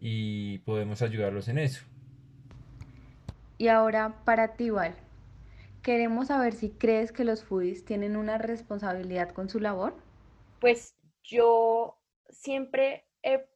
y 0.00 0.58
podemos 0.58 1.02
ayudarlos 1.02 1.48
en 1.48 1.58
eso. 1.58 1.84
Y 3.56 3.68
ahora 3.68 4.22
para 4.24 4.54
ti, 4.54 4.70
Val, 4.70 4.94
Queremos 5.82 6.26
saber 6.28 6.52
si 6.52 6.70
crees 6.70 7.12
que 7.12 7.24
los 7.24 7.44
foodies 7.44 7.84
tienen 7.84 8.16
una 8.16 8.36
responsabilidad 8.36 9.30
con 9.30 9.48
su 9.48 9.60
labor. 9.60 9.94
Pues 10.60 10.94
yo 11.22 11.98
siempre 12.28 13.06
he 13.22 13.46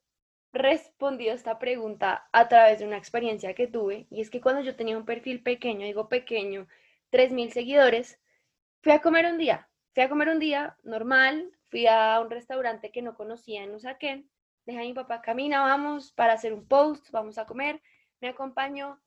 respondido 0.52 1.34
esta 1.34 1.58
pregunta 1.58 2.28
a 2.32 2.48
través 2.48 2.78
de 2.78 2.86
una 2.86 2.96
experiencia 2.96 3.54
que 3.54 3.66
tuve 3.66 4.06
y 4.10 4.20
es 4.20 4.30
que 4.30 4.40
cuando 4.40 4.62
yo 4.62 4.76
tenía 4.76 4.96
un 4.96 5.04
perfil 5.04 5.42
pequeño, 5.42 5.84
digo 5.84 6.08
pequeño, 6.08 6.68
3.000 7.10 7.50
seguidores, 7.50 8.18
fui 8.82 8.92
a 8.92 9.00
comer 9.00 9.26
un 9.26 9.38
día, 9.38 9.68
fui 9.92 10.02
a 10.02 10.08
comer 10.08 10.28
un 10.28 10.38
día 10.38 10.76
normal, 10.84 11.50
fui 11.72 11.86
a 11.86 12.20
un 12.20 12.30
restaurante 12.30 12.92
que 12.92 13.00
no 13.00 13.14
conocía 13.14 13.64
en 13.64 13.74
Usaquén, 13.74 14.28
dejé 14.66 14.80
a 14.80 14.82
mi 14.82 14.92
papá, 14.92 15.22
camina, 15.22 15.62
vamos 15.62 16.12
para 16.12 16.34
hacer 16.34 16.52
un 16.52 16.68
post, 16.68 17.10
vamos 17.10 17.38
a 17.38 17.46
comer, 17.46 17.80
me 18.20 18.28
acompañó, 18.28 19.00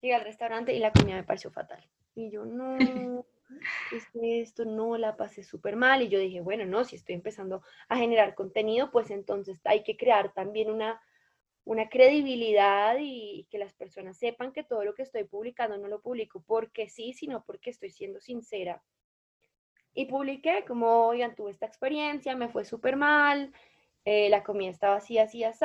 llegué 0.00 0.14
al 0.14 0.22
restaurante 0.22 0.72
y 0.72 0.78
la 0.78 0.92
comida 0.92 1.16
me 1.16 1.24
pareció 1.24 1.50
fatal. 1.50 1.84
Y 2.14 2.30
yo, 2.30 2.44
no, 2.44 2.78
es 3.92 4.08
esto? 4.14 4.64
No, 4.64 4.96
la 4.96 5.16
pasé 5.16 5.42
súper 5.42 5.74
mal. 5.74 6.00
Y 6.02 6.10
yo 6.10 6.20
dije, 6.20 6.40
bueno, 6.40 6.64
no, 6.64 6.84
si 6.84 6.94
estoy 6.94 7.16
empezando 7.16 7.62
a 7.88 7.96
generar 7.96 8.36
contenido, 8.36 8.92
pues 8.92 9.10
entonces 9.10 9.60
hay 9.64 9.82
que 9.82 9.96
crear 9.96 10.32
también 10.32 10.70
una, 10.70 11.02
una 11.64 11.88
credibilidad 11.88 12.98
y 13.00 13.48
que 13.50 13.58
las 13.58 13.74
personas 13.74 14.16
sepan 14.16 14.52
que 14.52 14.62
todo 14.62 14.84
lo 14.84 14.94
que 14.94 15.02
estoy 15.02 15.24
publicando 15.24 15.76
no 15.76 15.88
lo 15.88 16.00
publico 16.00 16.40
porque 16.46 16.88
sí, 16.88 17.14
sino 17.14 17.42
porque 17.44 17.70
estoy 17.70 17.90
siendo 17.90 18.20
sincera. 18.20 18.80
Y 19.94 20.06
publiqué 20.06 20.64
como, 20.66 21.06
oigan, 21.06 21.34
tuve 21.34 21.50
esta 21.50 21.66
experiencia, 21.66 22.34
me 22.36 22.48
fue 22.48 22.64
súper 22.64 22.96
mal, 22.96 23.52
eh, 24.04 24.28
la 24.30 24.42
comida 24.42 24.70
estaba 24.70 24.96
así, 24.96 25.18
así, 25.18 25.44
así, 25.44 25.64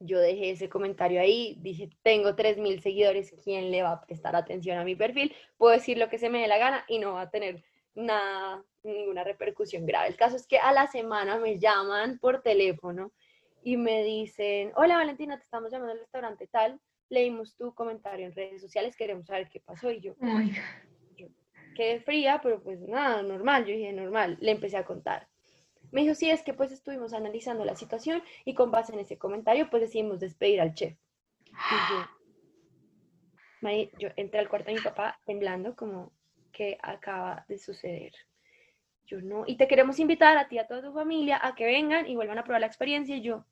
yo 0.00 0.18
dejé 0.18 0.50
ese 0.50 0.68
comentario 0.68 1.20
ahí, 1.20 1.56
dije, 1.60 1.90
tengo 2.02 2.34
3.000 2.34 2.80
seguidores, 2.80 3.34
¿quién 3.44 3.70
le 3.70 3.82
va 3.82 3.92
a 3.92 4.00
prestar 4.00 4.34
atención 4.34 4.78
a 4.78 4.84
mi 4.84 4.96
perfil? 4.96 5.34
Puedo 5.58 5.74
decir 5.74 5.98
lo 5.98 6.08
que 6.08 6.18
se 6.18 6.30
me 6.30 6.40
dé 6.40 6.48
la 6.48 6.58
gana 6.58 6.84
y 6.88 6.98
no 6.98 7.12
va 7.12 7.22
a 7.22 7.30
tener 7.30 7.62
nada, 7.94 8.64
ninguna 8.82 9.24
repercusión 9.24 9.84
grave. 9.84 10.08
El 10.08 10.16
caso 10.16 10.36
es 10.36 10.46
que 10.46 10.58
a 10.58 10.72
la 10.72 10.86
semana 10.86 11.38
me 11.38 11.58
llaman 11.58 12.18
por 12.18 12.40
teléfono 12.42 13.12
y 13.62 13.76
me 13.76 14.02
dicen, 14.02 14.72
hola 14.74 14.96
Valentina, 14.96 15.36
te 15.36 15.44
estamos 15.44 15.70
llamando 15.70 15.92
al 15.92 16.00
restaurante 16.00 16.46
tal, 16.46 16.80
leímos 17.10 17.54
tu 17.56 17.74
comentario 17.74 18.24
en 18.24 18.32
redes 18.32 18.62
sociales, 18.62 18.96
queremos 18.96 19.26
saber 19.26 19.50
qué 19.50 19.60
pasó 19.60 19.90
y 19.90 20.00
yo, 20.00 20.14
quedé 21.80 22.00
fría, 22.00 22.40
pero 22.42 22.62
pues 22.62 22.78
nada, 22.80 23.22
normal, 23.22 23.64
yo 23.64 23.74
dije, 23.74 23.90
normal, 23.94 24.36
le 24.40 24.50
empecé 24.50 24.76
a 24.76 24.84
contar. 24.84 25.28
Me 25.92 26.02
dijo, 26.02 26.14
sí, 26.14 26.30
es 26.30 26.42
que 26.42 26.52
pues 26.52 26.70
estuvimos 26.72 27.14
analizando 27.14 27.64
la 27.64 27.74
situación 27.74 28.22
y 28.44 28.52
con 28.54 28.70
base 28.70 28.92
en 28.92 28.98
ese 28.98 29.16
comentario 29.16 29.70
pues 29.70 29.80
decidimos 29.80 30.20
despedir 30.20 30.60
al 30.60 30.74
chef. 30.74 30.94
Y 33.62 33.90
yo, 33.98 34.08
entré 34.16 34.40
al 34.40 34.48
cuarto 34.50 34.68
de 34.68 34.76
mi 34.76 34.82
papá 34.82 35.18
temblando 35.24 35.74
como 35.74 36.12
que 36.52 36.76
acaba 36.82 37.46
de 37.48 37.58
suceder. 37.58 38.12
Yo 39.06 39.22
no, 39.22 39.44
y 39.46 39.56
te 39.56 39.66
queremos 39.66 39.98
invitar 39.98 40.36
a 40.36 40.48
ti 40.48 40.56
y 40.56 40.58
a 40.58 40.66
toda 40.66 40.82
tu 40.82 40.92
familia 40.92 41.40
a 41.42 41.54
que 41.54 41.64
vengan 41.64 42.06
y 42.06 42.14
vuelvan 42.14 42.38
a 42.38 42.44
probar 42.44 42.60
la 42.60 42.66
experiencia. 42.66 43.16
Y 43.16 43.22
yo, 43.22 43.46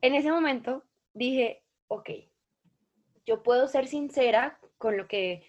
en 0.00 0.14
ese 0.14 0.30
momento 0.30 0.84
dije, 1.12 1.64
ok, 1.88 2.10
yo 3.26 3.42
puedo 3.42 3.66
ser 3.66 3.88
sincera 3.88 4.60
con 4.78 4.96
lo 4.96 5.08
que, 5.08 5.44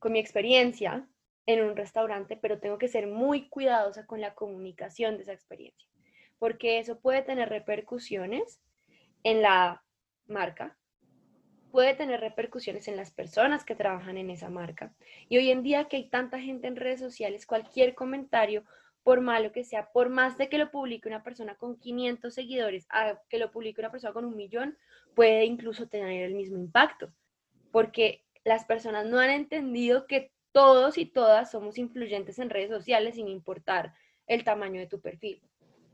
con 0.00 0.12
mi 0.12 0.18
experiencia, 0.18 1.06
en 1.46 1.62
un 1.64 1.76
restaurante, 1.76 2.36
pero 2.36 2.58
tengo 2.58 2.78
que 2.78 2.88
ser 2.88 3.06
muy 3.06 3.48
cuidadosa 3.48 4.06
con 4.06 4.20
la 4.20 4.34
comunicación 4.34 5.16
de 5.16 5.22
esa 5.22 5.32
experiencia, 5.32 5.88
porque 6.38 6.78
eso 6.78 7.00
puede 7.00 7.22
tener 7.22 7.48
repercusiones 7.48 8.60
en 9.22 9.42
la 9.42 9.82
marca, 10.26 10.76
puede 11.70 11.94
tener 11.94 12.20
repercusiones 12.20 12.88
en 12.88 12.96
las 12.96 13.12
personas 13.12 13.64
que 13.64 13.76
trabajan 13.76 14.18
en 14.18 14.30
esa 14.30 14.48
marca. 14.48 14.92
Y 15.28 15.38
hoy 15.38 15.50
en 15.50 15.62
día 15.62 15.84
que 15.84 15.96
hay 15.96 16.08
tanta 16.08 16.40
gente 16.40 16.66
en 16.66 16.76
redes 16.76 17.00
sociales, 17.00 17.46
cualquier 17.46 17.94
comentario, 17.94 18.64
por 19.02 19.20
malo 19.20 19.50
que 19.52 19.64
sea, 19.64 19.90
por 19.92 20.10
más 20.10 20.36
de 20.36 20.48
que 20.48 20.58
lo 20.58 20.70
publique 20.70 21.08
una 21.08 21.22
persona 21.22 21.54
con 21.54 21.78
500 21.78 22.34
seguidores 22.34 22.86
a 22.90 23.18
que 23.28 23.38
lo 23.38 23.50
publique 23.50 23.80
una 23.80 23.90
persona 23.90 24.12
con 24.12 24.24
un 24.24 24.36
millón, 24.36 24.76
puede 25.14 25.44
incluso 25.44 25.88
tener 25.88 26.24
el 26.24 26.34
mismo 26.34 26.58
impacto, 26.58 27.10
porque 27.72 28.24
las 28.44 28.64
personas 28.64 29.06
no 29.06 29.18
han 29.18 29.30
entendido 29.30 30.06
que 30.06 30.32
todos 30.52 30.98
y 30.98 31.06
todas 31.06 31.50
somos 31.50 31.78
influyentes 31.78 32.38
en 32.38 32.50
redes 32.50 32.70
sociales 32.70 33.14
sin 33.14 33.28
importar 33.28 33.94
el 34.26 34.44
tamaño 34.44 34.80
de 34.80 34.86
tu 34.86 35.00
perfil. 35.00 35.42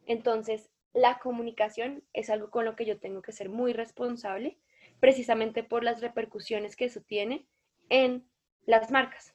Entonces, 0.06 0.70
la 0.94 1.18
comunicación 1.18 2.04
es 2.12 2.30
algo 2.30 2.50
con 2.50 2.64
lo 2.64 2.76
que 2.76 2.86
yo 2.86 2.98
tengo 2.98 3.20
que 3.20 3.32
ser 3.32 3.48
muy 3.48 3.72
responsable, 3.72 4.58
precisamente 5.00 5.62
por 5.62 5.84
las 5.84 6.00
repercusiones 6.00 6.76
que 6.76 6.86
eso 6.86 7.00
tiene 7.02 7.46
en 7.90 8.26
las 8.64 8.90
marcas. 8.90 9.34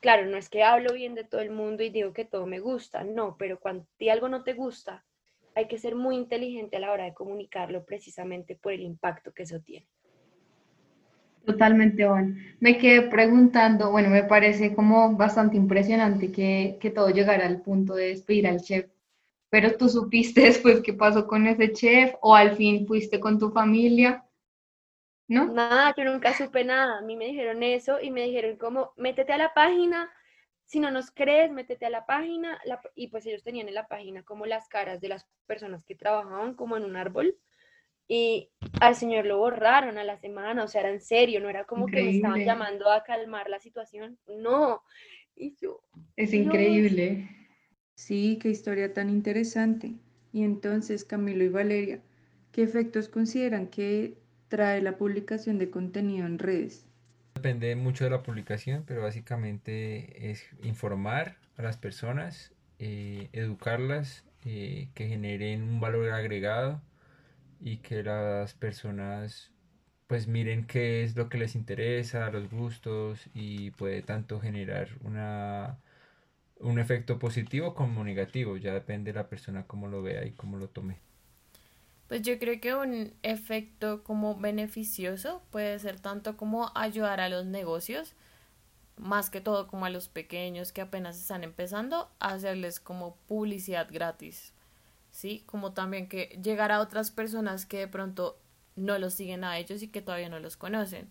Claro, 0.00 0.26
no 0.26 0.36
es 0.36 0.48
que 0.48 0.62
hablo 0.62 0.94
bien 0.94 1.14
de 1.14 1.24
todo 1.24 1.40
el 1.40 1.50
mundo 1.50 1.82
y 1.82 1.90
digo 1.90 2.12
que 2.12 2.24
todo 2.24 2.46
me 2.46 2.60
gusta, 2.60 3.04
no, 3.04 3.36
pero 3.38 3.60
cuando 3.60 3.86
algo 4.10 4.28
no 4.28 4.42
te 4.42 4.54
gusta, 4.54 5.04
hay 5.54 5.68
que 5.68 5.78
ser 5.78 5.94
muy 5.94 6.16
inteligente 6.16 6.76
a 6.76 6.80
la 6.80 6.92
hora 6.92 7.04
de 7.04 7.14
comunicarlo 7.14 7.84
precisamente 7.84 8.56
por 8.56 8.72
el 8.72 8.80
impacto 8.80 9.32
que 9.32 9.42
eso 9.42 9.60
tiene. 9.60 9.86
Totalmente, 11.44 12.06
Juan. 12.06 12.36
Me 12.60 12.78
quedé 12.78 13.02
preguntando, 13.02 13.90
bueno, 13.90 14.10
me 14.10 14.22
parece 14.22 14.74
como 14.74 15.16
bastante 15.16 15.56
impresionante 15.56 16.30
que, 16.30 16.78
que 16.80 16.90
todo 16.90 17.10
llegara 17.10 17.46
al 17.46 17.62
punto 17.62 17.94
de 17.94 18.08
despedir 18.08 18.46
al 18.46 18.60
chef, 18.60 18.86
pero 19.50 19.76
tú 19.76 19.88
supiste 19.88 20.40
después 20.42 20.80
qué 20.82 20.92
pasó 20.92 21.26
con 21.26 21.46
ese 21.46 21.72
chef 21.72 22.14
o 22.20 22.34
al 22.34 22.56
fin 22.56 22.86
fuiste 22.86 23.18
con 23.18 23.38
tu 23.38 23.50
familia, 23.50 24.24
¿no? 25.26 25.46
Nada, 25.46 25.92
yo 25.96 26.04
nunca 26.04 26.32
supe 26.32 26.64
nada. 26.64 26.98
A 26.98 27.02
mí 27.02 27.16
me 27.16 27.26
dijeron 27.26 27.62
eso 27.62 28.00
y 28.00 28.10
me 28.10 28.22
dijeron 28.22 28.56
como, 28.56 28.92
métete 28.96 29.32
a 29.32 29.38
la 29.38 29.52
página, 29.52 30.10
si 30.64 30.78
no 30.78 30.90
nos 30.90 31.10
crees, 31.10 31.50
métete 31.50 31.86
a 31.86 31.90
la 31.90 32.06
página. 32.06 32.60
y 32.94 33.08
pues 33.08 33.26
ellos 33.26 33.42
tenían 33.42 33.68
en 33.68 33.74
la 33.74 33.88
página 33.88 34.22
como 34.22 34.46
las 34.46 34.68
caras 34.68 35.00
de 35.00 35.08
las 35.08 35.26
personas 35.46 35.84
que 35.84 35.96
trabajaban 35.96 36.54
como 36.54 36.76
en 36.76 36.84
un 36.84 36.96
árbol 36.96 37.36
y 38.14 38.50
al 38.78 38.94
señor 38.94 39.24
lo 39.24 39.38
borraron 39.38 39.96
a 39.96 40.04
la 40.04 40.18
semana, 40.18 40.64
o 40.64 40.68
sea, 40.68 40.82
era 40.82 40.90
en 40.90 41.00
serio, 41.00 41.40
no 41.40 41.48
era 41.48 41.64
como 41.64 41.86
que 41.86 42.02
me 42.02 42.10
estaban 42.10 42.44
llamando 42.44 42.92
a 42.92 43.04
calmar 43.04 43.48
la 43.48 43.58
situación, 43.58 44.18
no. 44.28 44.82
Y 45.34 45.56
yo, 45.58 45.80
es 46.14 46.34
increíble. 46.34 47.26
Sí, 47.94 48.38
qué 48.38 48.50
historia 48.50 48.92
tan 48.92 49.08
interesante. 49.08 49.94
Y 50.30 50.44
entonces, 50.44 51.06
Camilo 51.06 51.42
y 51.42 51.48
Valeria, 51.48 52.02
¿qué 52.52 52.62
efectos 52.62 53.08
consideran 53.08 53.68
que 53.68 54.18
trae 54.48 54.82
la 54.82 54.98
publicación 54.98 55.56
de 55.56 55.70
contenido 55.70 56.26
en 56.26 56.38
redes? 56.38 56.84
Depende 57.36 57.74
mucho 57.76 58.04
de 58.04 58.10
la 58.10 58.22
publicación, 58.22 58.84
pero 58.86 59.00
básicamente 59.00 60.30
es 60.30 60.46
informar 60.62 61.38
a 61.56 61.62
las 61.62 61.78
personas, 61.78 62.52
eh, 62.78 63.30
educarlas, 63.32 64.26
eh, 64.44 64.88
que 64.92 65.08
generen 65.08 65.62
un 65.62 65.80
valor 65.80 66.10
agregado 66.10 66.82
y 67.62 67.78
que 67.78 68.02
las 68.02 68.54
personas 68.54 69.52
pues 70.06 70.26
miren 70.26 70.66
qué 70.66 71.04
es 71.04 71.16
lo 71.16 71.30
que 71.30 71.38
les 71.38 71.54
interesa, 71.54 72.30
los 72.30 72.50
gustos 72.50 73.30
y 73.32 73.70
puede 73.70 74.02
tanto 74.02 74.40
generar 74.40 74.88
una, 75.04 75.78
un 76.60 76.78
efecto 76.78 77.18
positivo 77.18 77.74
como 77.74 78.04
negativo, 78.04 78.58
ya 78.58 78.74
depende 78.74 79.12
de 79.12 79.18
la 79.18 79.28
persona 79.28 79.66
cómo 79.66 79.88
lo 79.88 80.02
vea 80.02 80.26
y 80.26 80.32
cómo 80.32 80.58
lo 80.58 80.68
tome. 80.68 80.98
Pues 82.08 82.20
yo 82.20 82.38
creo 82.38 82.60
que 82.60 82.74
un 82.74 83.14
efecto 83.22 84.04
como 84.04 84.36
beneficioso 84.36 85.42
puede 85.50 85.78
ser 85.78 85.98
tanto 85.98 86.36
como 86.36 86.72
ayudar 86.74 87.20
a 87.20 87.30
los 87.30 87.46
negocios, 87.46 88.14
más 88.98 89.30
que 89.30 89.40
todo 89.40 89.66
como 89.66 89.86
a 89.86 89.90
los 89.90 90.08
pequeños 90.08 90.72
que 90.72 90.82
apenas 90.82 91.18
están 91.18 91.42
empezando, 91.42 92.10
a 92.18 92.34
hacerles 92.34 92.80
como 92.80 93.16
publicidad 93.28 93.88
gratis 93.90 94.52
¿sí? 95.12 95.44
Como 95.46 95.72
también 95.72 96.08
que 96.08 96.38
llegar 96.42 96.72
a 96.72 96.80
otras 96.80 97.12
personas 97.12 97.66
que 97.66 97.78
de 97.78 97.88
pronto 97.88 98.38
no 98.74 98.98
los 98.98 99.14
siguen 99.14 99.44
a 99.44 99.58
ellos 99.58 99.82
y 99.82 99.88
que 99.88 100.02
todavía 100.02 100.28
no 100.28 100.40
los 100.40 100.56
conocen. 100.56 101.08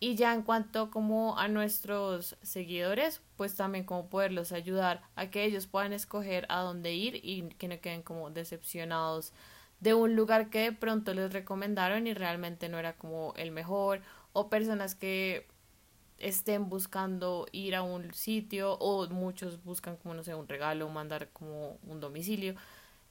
Y 0.00 0.16
ya 0.16 0.34
en 0.34 0.42
cuanto 0.42 0.90
como 0.90 1.38
a 1.38 1.46
nuestros 1.46 2.36
seguidores, 2.42 3.20
pues 3.36 3.54
también 3.54 3.84
como 3.84 4.08
poderlos 4.08 4.50
ayudar 4.50 5.02
a 5.14 5.30
que 5.30 5.44
ellos 5.44 5.68
puedan 5.68 5.92
escoger 5.92 6.44
a 6.48 6.60
dónde 6.62 6.92
ir 6.92 7.20
y 7.22 7.42
que 7.50 7.68
no 7.68 7.80
queden 7.80 8.02
como 8.02 8.30
decepcionados 8.30 9.32
de 9.78 9.94
un 9.94 10.16
lugar 10.16 10.50
que 10.50 10.60
de 10.60 10.72
pronto 10.72 11.14
les 11.14 11.32
recomendaron 11.32 12.06
y 12.08 12.14
realmente 12.14 12.68
no 12.68 12.78
era 12.78 12.94
como 12.96 13.34
el 13.36 13.52
mejor 13.52 14.00
o 14.32 14.48
personas 14.48 14.96
que 14.96 15.46
estén 16.18 16.68
buscando 16.68 17.46
ir 17.52 17.74
a 17.74 17.82
un 17.82 18.14
sitio 18.14 18.74
o 18.74 19.08
muchos 19.08 19.62
buscan 19.64 19.96
como 19.96 20.14
no 20.14 20.22
sé 20.22 20.34
un 20.34 20.48
regalo 20.48 20.88
mandar 20.88 21.28
como 21.32 21.78
un 21.86 22.00
domicilio 22.00 22.54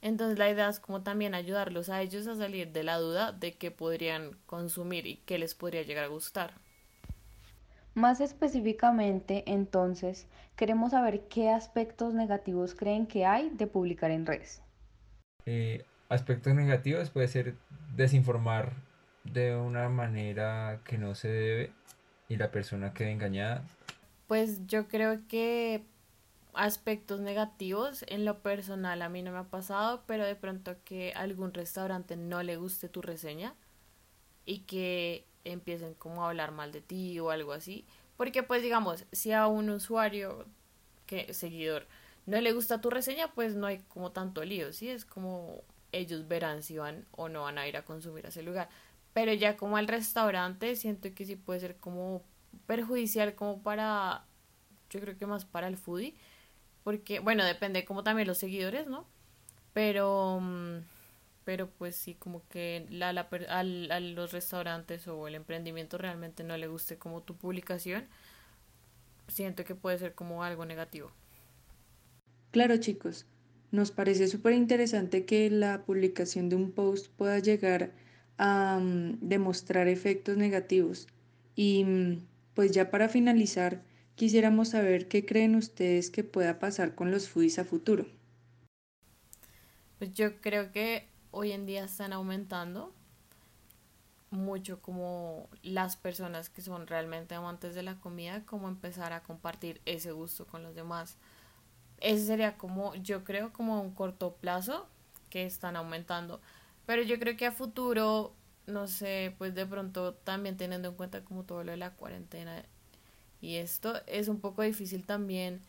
entonces 0.01 0.39
la 0.39 0.49
idea 0.49 0.69
es 0.69 0.79
como 0.79 1.01
también 1.03 1.33
ayudarlos 1.33 1.89
a 1.89 2.01
ellos 2.01 2.27
a 2.27 2.35
salir 2.35 2.71
de 2.71 2.83
la 2.83 2.97
duda 2.97 3.31
de 3.31 3.53
qué 3.53 3.71
podrían 3.71 4.37
consumir 4.45 5.05
y 5.05 5.17
qué 5.17 5.37
les 5.37 5.55
podría 5.55 5.83
llegar 5.83 6.05
a 6.05 6.07
gustar. 6.07 6.53
Más 7.93 8.21
específicamente, 8.21 9.43
entonces, 9.47 10.27
queremos 10.55 10.91
saber 10.91 11.27
qué 11.27 11.49
aspectos 11.49 12.13
negativos 12.13 12.73
creen 12.73 13.05
que 13.05 13.25
hay 13.25 13.49
de 13.49 13.67
publicar 13.67 14.11
en 14.11 14.25
redes. 14.25 14.61
Eh, 15.45 15.83
aspectos 16.07 16.55
negativos 16.55 17.09
puede 17.09 17.27
ser 17.27 17.55
desinformar 17.95 18.73
de 19.23 19.55
una 19.55 19.89
manera 19.89 20.79
que 20.85 20.97
no 20.97 21.15
se 21.15 21.27
debe 21.27 21.71
y 22.29 22.37
la 22.37 22.49
persona 22.49 22.93
quede 22.93 23.11
engañada. 23.11 23.63
Pues 24.27 24.65
yo 24.67 24.87
creo 24.87 25.27
que 25.27 25.83
aspectos 26.53 27.19
negativos. 27.19 28.03
En 28.07 28.25
lo 28.25 28.41
personal 28.41 29.01
a 29.01 29.09
mí 29.09 29.21
no 29.21 29.31
me 29.31 29.39
ha 29.39 29.49
pasado, 29.49 30.03
pero 30.07 30.25
de 30.25 30.35
pronto 30.35 30.75
que 30.83 31.13
algún 31.13 31.53
restaurante 31.53 32.15
no 32.17 32.43
le 32.43 32.57
guste 32.57 32.89
tu 32.89 33.01
reseña 33.01 33.55
y 34.45 34.59
que 34.59 35.25
empiecen 35.43 35.93
como 35.95 36.23
a 36.23 36.29
hablar 36.29 36.51
mal 36.51 36.71
de 36.71 36.81
ti 36.81 37.19
o 37.19 37.31
algo 37.31 37.53
así. 37.53 37.85
Porque 38.17 38.43
pues 38.43 38.61
digamos, 38.61 39.05
si 39.11 39.31
a 39.31 39.47
un 39.47 39.69
usuario, 39.69 40.45
que 41.05 41.33
seguidor, 41.33 41.87
no 42.25 42.39
le 42.39 42.53
gusta 42.53 42.81
tu 42.81 42.89
reseña, 42.89 43.33
pues 43.33 43.55
no 43.55 43.67
hay 43.67 43.79
como 43.89 44.11
tanto 44.11 44.43
lío, 44.45 44.73
¿sí? 44.73 44.89
Es 44.89 45.05
como 45.05 45.63
ellos 45.91 46.27
verán 46.27 46.63
si 46.63 46.77
van 46.77 47.05
o 47.11 47.29
no 47.29 47.43
van 47.43 47.57
a 47.57 47.67
ir 47.67 47.77
a 47.77 47.83
consumir 47.85 48.25
a 48.25 48.29
ese 48.29 48.43
lugar. 48.43 48.69
Pero 49.13 49.33
ya 49.33 49.57
como 49.57 49.77
al 49.77 49.87
restaurante, 49.87 50.75
siento 50.75 51.13
que 51.13 51.25
sí 51.25 51.35
puede 51.35 51.59
ser 51.59 51.77
como 51.77 52.23
perjudicial 52.65 53.35
como 53.35 53.61
para, 53.61 54.25
yo 54.89 55.01
creo 55.01 55.17
que 55.17 55.25
más 55.25 55.45
para 55.45 55.67
el 55.67 55.77
foodie, 55.77 56.15
porque, 56.83 57.19
bueno, 57.19 57.45
depende 57.45 57.85
como 57.85 58.03
también 58.03 58.27
los 58.27 58.37
seguidores, 58.37 58.87
¿no? 58.87 59.05
Pero, 59.73 60.39
mm, 60.41 60.79
pero 61.45 61.69
pues 61.69 61.95
sí, 61.95 62.15
como 62.15 62.47
que 62.49 62.85
la, 62.89 63.13
la, 63.13 63.27
a 63.49 63.63
los 63.99 64.31
restaurantes 64.31 65.07
o 65.07 65.27
el 65.27 65.35
emprendimiento 65.35 65.97
realmente 65.97 66.43
no 66.43 66.57
le 66.57 66.67
guste 66.67 66.97
como 66.97 67.21
tu 67.23 67.35
publicación, 67.37 68.07
siento 69.27 69.63
que 69.63 69.75
puede 69.75 69.97
ser 69.97 70.13
como 70.15 70.43
algo 70.43 70.65
negativo. 70.65 71.11
Claro, 72.51 72.77
chicos, 72.77 73.25
nos 73.71 73.91
parece 73.91 74.27
súper 74.27 74.53
interesante 74.53 75.25
que 75.25 75.49
la 75.49 75.83
publicación 75.85 76.49
de 76.49 76.55
un 76.55 76.71
post 76.71 77.07
pueda 77.17 77.39
llegar 77.39 77.91
a 78.37 78.79
mm, 78.81 79.19
demostrar 79.21 79.87
efectos 79.87 80.37
negativos. 80.37 81.07
Y 81.55 81.83
mm, 81.85 82.27
pues 82.53 82.71
ya 82.71 82.91
para 82.91 83.09
finalizar, 83.09 83.83
Quisiéramos 84.21 84.69
saber 84.69 85.07
qué 85.07 85.25
creen 85.25 85.55
ustedes 85.55 86.11
que 86.11 86.23
pueda 86.23 86.59
pasar 86.59 86.93
con 86.93 87.09
los 87.09 87.27
foodies 87.27 87.57
a 87.57 87.65
futuro. 87.65 88.05
Pues 89.97 90.13
yo 90.13 90.39
creo 90.41 90.71
que 90.71 91.07
hoy 91.31 91.53
en 91.53 91.65
día 91.65 91.83
están 91.85 92.13
aumentando 92.13 92.93
mucho 94.29 94.79
como 94.79 95.49
las 95.63 95.95
personas 95.97 96.51
que 96.51 96.61
son 96.61 96.85
realmente 96.85 97.33
amantes 97.33 97.73
de 97.73 97.81
la 97.81 97.95
comida, 97.95 98.45
como 98.45 98.67
empezar 98.67 99.11
a 99.11 99.23
compartir 99.23 99.81
ese 99.87 100.11
gusto 100.11 100.45
con 100.45 100.61
los 100.61 100.75
demás. 100.75 101.17
Ese 101.97 102.23
sería 102.23 102.59
como, 102.59 102.93
yo 102.93 103.23
creo, 103.23 103.51
como 103.51 103.81
un 103.81 103.89
corto 103.89 104.35
plazo 104.35 104.87
que 105.31 105.47
están 105.47 105.75
aumentando. 105.75 106.41
Pero 106.85 107.01
yo 107.01 107.17
creo 107.17 107.35
que 107.37 107.47
a 107.47 107.51
futuro, 107.51 108.35
no 108.67 108.85
sé, 108.87 109.33
pues 109.39 109.55
de 109.55 109.65
pronto 109.65 110.13
también 110.13 110.57
teniendo 110.57 110.89
en 110.89 110.93
cuenta 110.93 111.25
como 111.25 111.43
todo 111.43 111.63
lo 111.63 111.71
de 111.71 111.77
la 111.77 111.95
cuarentena 111.95 112.63
y 113.41 113.55
esto 113.57 114.01
es 114.05 114.27
un 114.27 114.39
poco 114.39 114.61
difícil 114.61 115.05
también, 115.05 115.61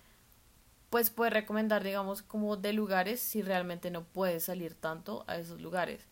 pues 0.91 1.09
puede 1.09 1.31
recomendar, 1.31 1.83
digamos, 1.83 2.21
como 2.21 2.57
de 2.59 2.75
lugares 2.75 3.19
si 3.21 3.41
realmente 3.41 3.91
no 3.91 4.05
puedes 4.05 4.45
salir 4.45 4.75
tanto 4.75 5.25
a 5.27 5.39
esos 5.39 5.61
lugares. 5.61 6.07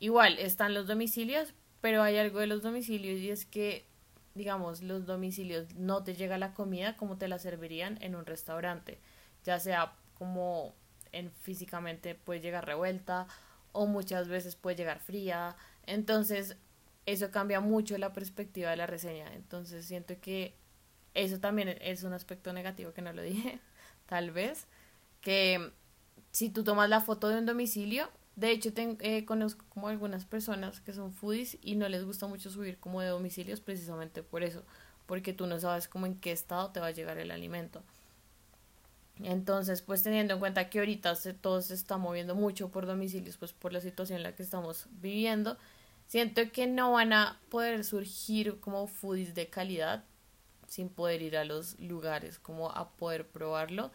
Igual 0.00 0.38
están 0.38 0.74
los 0.74 0.88
domicilios, 0.88 1.54
pero 1.80 2.02
hay 2.02 2.16
algo 2.16 2.40
de 2.40 2.48
los 2.48 2.62
domicilios 2.62 3.20
y 3.20 3.30
es 3.30 3.46
que, 3.46 3.86
digamos, 4.34 4.82
los 4.82 5.06
domicilios 5.06 5.72
no 5.76 6.02
te 6.02 6.14
llega 6.14 6.36
la 6.36 6.52
comida 6.52 6.96
como 6.96 7.16
te 7.16 7.28
la 7.28 7.38
servirían 7.38 7.96
en 8.02 8.16
un 8.16 8.26
restaurante, 8.26 8.98
ya 9.44 9.60
sea 9.60 9.92
como 10.18 10.74
en 11.12 11.30
físicamente 11.30 12.16
puede 12.16 12.40
llegar 12.40 12.66
revuelta 12.66 13.28
o 13.70 13.86
muchas 13.86 14.26
veces 14.26 14.56
puede 14.56 14.76
llegar 14.76 14.98
fría. 14.98 15.56
Entonces, 15.86 16.56
eso 17.06 17.30
cambia 17.30 17.60
mucho 17.60 17.98
la 17.98 18.12
perspectiva 18.12 18.70
de 18.70 18.76
la 18.76 18.86
reseña. 18.86 19.32
Entonces, 19.34 19.86
siento 19.86 20.14
que 20.20 20.56
eso 21.14 21.38
también 21.38 21.76
es 21.80 22.02
un 22.02 22.12
aspecto 22.12 22.52
negativo 22.52 22.92
que 22.92 23.02
no 23.02 23.12
lo 23.12 23.22
dije, 23.22 23.60
tal 24.06 24.30
vez, 24.30 24.66
que 25.20 25.72
si 26.30 26.50
tú 26.50 26.64
tomas 26.64 26.88
la 26.88 27.00
foto 27.00 27.28
de 27.28 27.38
un 27.38 27.46
domicilio, 27.46 28.10
de 28.36 28.50
hecho 28.50 28.70
eh, 28.76 29.24
conozco 29.24 29.64
como 29.68 29.88
algunas 29.88 30.24
personas 30.24 30.80
que 30.80 30.92
son 30.92 31.12
foodies 31.12 31.56
y 31.62 31.76
no 31.76 31.88
les 31.88 32.04
gusta 32.04 32.26
mucho 32.26 32.50
subir 32.50 32.78
como 32.78 33.00
de 33.00 33.08
domicilios 33.08 33.60
precisamente 33.60 34.22
por 34.22 34.42
eso, 34.42 34.64
porque 35.06 35.32
tú 35.32 35.46
no 35.46 35.58
sabes 35.60 35.88
cómo 35.88 36.06
en 36.06 36.16
qué 36.16 36.32
estado 36.32 36.70
te 36.70 36.80
va 36.80 36.88
a 36.88 36.90
llegar 36.90 37.18
el 37.18 37.30
alimento. 37.30 37.82
Entonces, 39.22 39.80
pues 39.80 40.02
teniendo 40.02 40.34
en 40.34 40.40
cuenta 40.40 40.68
que 40.68 40.80
ahorita 40.80 41.14
se, 41.14 41.34
todo 41.34 41.62
se 41.62 41.74
está 41.74 41.98
moviendo 41.98 42.34
mucho 42.34 42.70
por 42.70 42.86
domicilios, 42.86 43.36
pues 43.36 43.52
por 43.52 43.72
la 43.72 43.80
situación 43.80 44.16
en 44.16 44.24
la 44.24 44.34
que 44.34 44.42
estamos 44.42 44.88
viviendo, 44.90 45.56
siento 46.08 46.42
que 46.50 46.66
no 46.66 46.92
van 46.92 47.12
a 47.12 47.40
poder 47.48 47.84
surgir 47.84 48.58
como 48.58 48.88
foodies 48.88 49.36
de 49.36 49.48
calidad 49.48 50.04
sin 50.66 50.88
poder 50.88 51.22
ir 51.22 51.36
a 51.36 51.44
los 51.44 51.78
lugares, 51.78 52.38
como 52.38 52.70
a 52.70 52.90
poder 52.90 53.26
probarlo, 53.26 53.90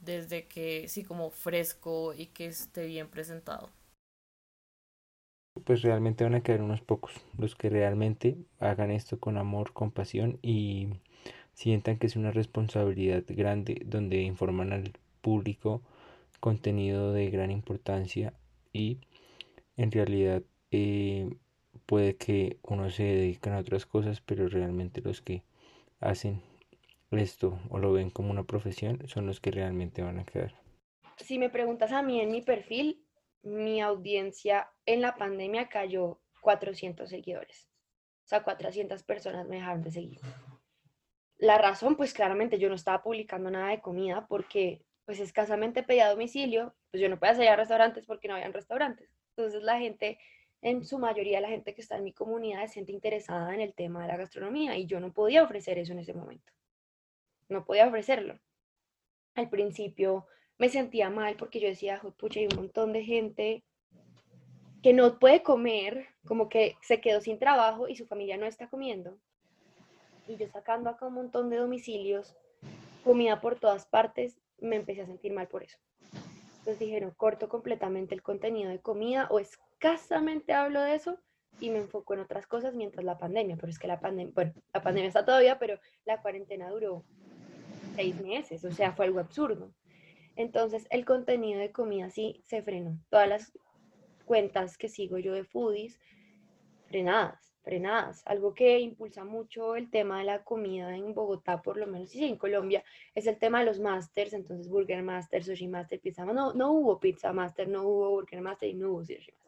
desde 0.00 0.46
que 0.46 0.88
sí, 0.88 1.04
como 1.04 1.30
fresco 1.30 2.14
y 2.14 2.26
que 2.26 2.46
esté 2.46 2.86
bien 2.86 3.08
presentado. 3.08 3.70
Pues 5.64 5.82
realmente 5.82 6.24
van 6.24 6.34
a 6.34 6.42
quedar 6.42 6.62
unos 6.62 6.80
pocos, 6.80 7.12
los 7.38 7.54
que 7.54 7.68
realmente 7.68 8.38
hagan 8.58 8.90
esto 8.90 9.20
con 9.20 9.36
amor, 9.36 9.72
con 9.72 9.90
pasión 9.90 10.38
y 10.42 10.88
sientan 11.54 11.98
que 11.98 12.06
es 12.06 12.16
una 12.16 12.30
responsabilidad 12.30 13.22
grande 13.28 13.82
donde 13.84 14.22
informan 14.22 14.72
al 14.72 14.92
público 15.20 15.82
contenido 16.40 17.12
de 17.12 17.30
gran 17.30 17.50
importancia 17.50 18.34
y 18.72 18.98
en 19.76 19.92
realidad 19.92 20.42
eh, 20.72 21.30
puede 21.86 22.16
que 22.16 22.58
uno 22.62 22.90
se 22.90 23.04
dedique 23.04 23.50
a 23.50 23.58
otras 23.58 23.86
cosas, 23.86 24.20
pero 24.20 24.48
realmente 24.48 25.02
los 25.02 25.22
que 25.22 25.42
hacen 26.02 26.42
esto 27.10 27.58
o 27.70 27.78
lo 27.78 27.92
ven 27.92 28.10
como 28.10 28.30
una 28.30 28.44
profesión 28.44 29.06
son 29.08 29.26
los 29.26 29.40
que 29.40 29.50
realmente 29.50 30.02
van 30.02 30.18
a 30.18 30.24
quedar. 30.24 30.54
Si 31.18 31.38
me 31.38 31.50
preguntas 31.50 31.92
a 31.92 32.02
mí 32.02 32.20
en 32.20 32.30
mi 32.30 32.42
perfil, 32.42 33.04
mi 33.42 33.80
audiencia 33.80 34.70
en 34.86 35.00
la 35.00 35.14
pandemia 35.16 35.68
cayó 35.68 36.20
400 36.40 37.08
seguidores. 37.08 37.68
O 38.24 38.28
sea, 38.28 38.42
400 38.42 39.02
personas 39.02 39.46
me 39.46 39.56
dejaron 39.56 39.82
de 39.82 39.90
seguir. 39.90 40.20
La 41.38 41.58
razón, 41.58 41.96
pues 41.96 42.14
claramente 42.14 42.58
yo 42.58 42.68
no 42.68 42.76
estaba 42.76 43.02
publicando 43.02 43.50
nada 43.50 43.68
de 43.68 43.80
comida 43.80 44.26
porque 44.28 44.84
pues 45.04 45.18
escasamente 45.18 45.82
pedía 45.82 46.08
domicilio, 46.08 46.74
pues 46.90 47.00
yo 47.00 47.08
no 47.08 47.18
podía 47.18 47.34
salir 47.34 47.50
a 47.50 47.56
restaurantes 47.56 48.06
porque 48.06 48.28
no 48.28 48.34
habían 48.34 48.52
restaurantes. 48.52 49.10
Entonces 49.36 49.62
la 49.62 49.78
gente, 49.78 50.18
en 50.62 50.84
su 50.84 50.98
mayoría 50.98 51.40
la 51.40 51.48
gente 51.48 51.74
que 51.74 51.82
está 51.82 51.96
en 51.96 52.04
mi 52.04 52.12
comunidad 52.12 52.62
es 52.64 52.72
gente 52.72 52.92
interesada 52.92 53.52
en 53.54 53.60
el 53.60 53.74
tema 53.74 54.02
de 54.02 54.08
la 54.08 54.16
gastronomía 54.16 54.76
y 54.76 54.86
yo 54.86 55.00
no 55.00 55.12
podía 55.12 55.42
ofrecer 55.42 55.78
eso 55.78 55.92
en 55.92 55.98
ese 55.98 56.14
momento. 56.14 56.52
No 57.48 57.64
podía 57.64 57.88
ofrecerlo. 57.88 58.38
Al 59.34 59.50
principio 59.50 60.26
me 60.58 60.68
sentía 60.68 61.10
mal 61.10 61.36
porque 61.36 61.60
yo 61.60 61.68
decía, 61.68 62.00
pucha, 62.16 62.40
hay 62.40 62.46
un 62.46 62.56
montón 62.56 62.92
de 62.92 63.04
gente 63.04 63.64
que 64.82 64.92
no 64.92 65.18
puede 65.18 65.42
comer, 65.42 66.06
como 66.26 66.48
que 66.48 66.76
se 66.80 67.00
quedó 67.00 67.20
sin 67.20 67.38
trabajo 67.38 67.88
y 67.88 67.96
su 67.96 68.06
familia 68.06 68.36
no 68.36 68.46
está 68.46 68.68
comiendo 68.68 69.18
y 70.28 70.36
yo 70.36 70.48
sacando 70.48 70.90
acá 70.90 71.06
un 71.06 71.14
montón 71.14 71.50
de 71.50 71.56
domicilios, 71.56 72.34
comida 73.04 73.40
por 73.40 73.58
todas 73.58 73.86
partes, 73.86 74.38
me 74.58 74.76
empecé 74.76 75.02
a 75.02 75.06
sentir 75.06 75.32
mal 75.32 75.48
por 75.48 75.62
eso. 75.62 75.78
Entonces 76.58 76.78
dijeron, 76.78 77.12
corto 77.16 77.48
completamente 77.48 78.14
el 78.14 78.22
contenido 78.22 78.70
de 78.70 78.80
comida 78.80 79.26
o 79.30 79.40
escasamente 79.82 80.52
hablo 80.52 80.80
de 80.80 80.94
eso 80.94 81.18
y 81.58 81.70
me 81.70 81.78
enfoco 81.78 82.14
en 82.14 82.20
otras 82.20 82.46
cosas 82.46 82.74
mientras 82.74 83.04
la 83.04 83.18
pandemia, 83.18 83.56
pero 83.56 83.68
es 83.68 83.80
que 83.80 83.88
la 83.88 83.98
pandemia, 83.98 84.32
bueno, 84.32 84.52
la 84.72 84.80
pandemia 84.80 85.08
está 85.08 85.24
todavía, 85.24 85.58
pero 85.58 85.78
la 86.04 86.22
cuarentena 86.22 86.70
duró 86.70 87.04
seis 87.96 88.20
meses, 88.20 88.64
o 88.64 88.70
sea, 88.70 88.92
fue 88.92 89.06
algo 89.06 89.18
absurdo. 89.18 89.74
Entonces 90.36 90.86
el 90.90 91.04
contenido 91.04 91.58
de 91.58 91.72
comida 91.72 92.10
sí 92.10 92.40
se 92.44 92.62
frenó. 92.62 92.96
Todas 93.10 93.28
las 93.28 93.58
cuentas 94.24 94.78
que 94.78 94.88
sigo 94.88 95.18
yo 95.18 95.34
de 95.34 95.44
foodies, 95.44 95.98
frenadas 96.86 97.52
frenadas. 97.62 98.22
Algo 98.26 98.54
que 98.54 98.80
impulsa 98.80 99.24
mucho 99.24 99.76
el 99.76 99.90
tema 99.90 100.18
de 100.18 100.24
la 100.24 100.44
comida 100.44 100.94
en 100.96 101.14
Bogotá, 101.14 101.62
por 101.62 101.76
lo 101.76 101.86
menos, 101.86 102.14
y 102.14 102.24
en 102.24 102.36
Colombia, 102.36 102.84
es 103.14 103.26
el 103.26 103.38
tema 103.38 103.60
de 103.60 103.66
los 103.66 103.80
masters, 103.80 104.32
entonces 104.32 104.68
Burger 104.68 105.02
Master, 105.02 105.44
Sushi 105.44 105.68
Master, 105.68 106.00
Pizza 106.00 106.24
Master, 106.24 106.34
no, 106.34 106.54
no 106.54 106.72
hubo 106.72 107.00
Pizza 107.00 107.32
Master, 107.32 107.68
no 107.68 107.84
hubo 107.84 108.10
Burger 108.10 108.40
Master 108.40 108.68
y 108.68 108.74
no 108.74 108.90
hubo 108.90 109.04
Sushi 109.04 109.32
Master. 109.32 109.41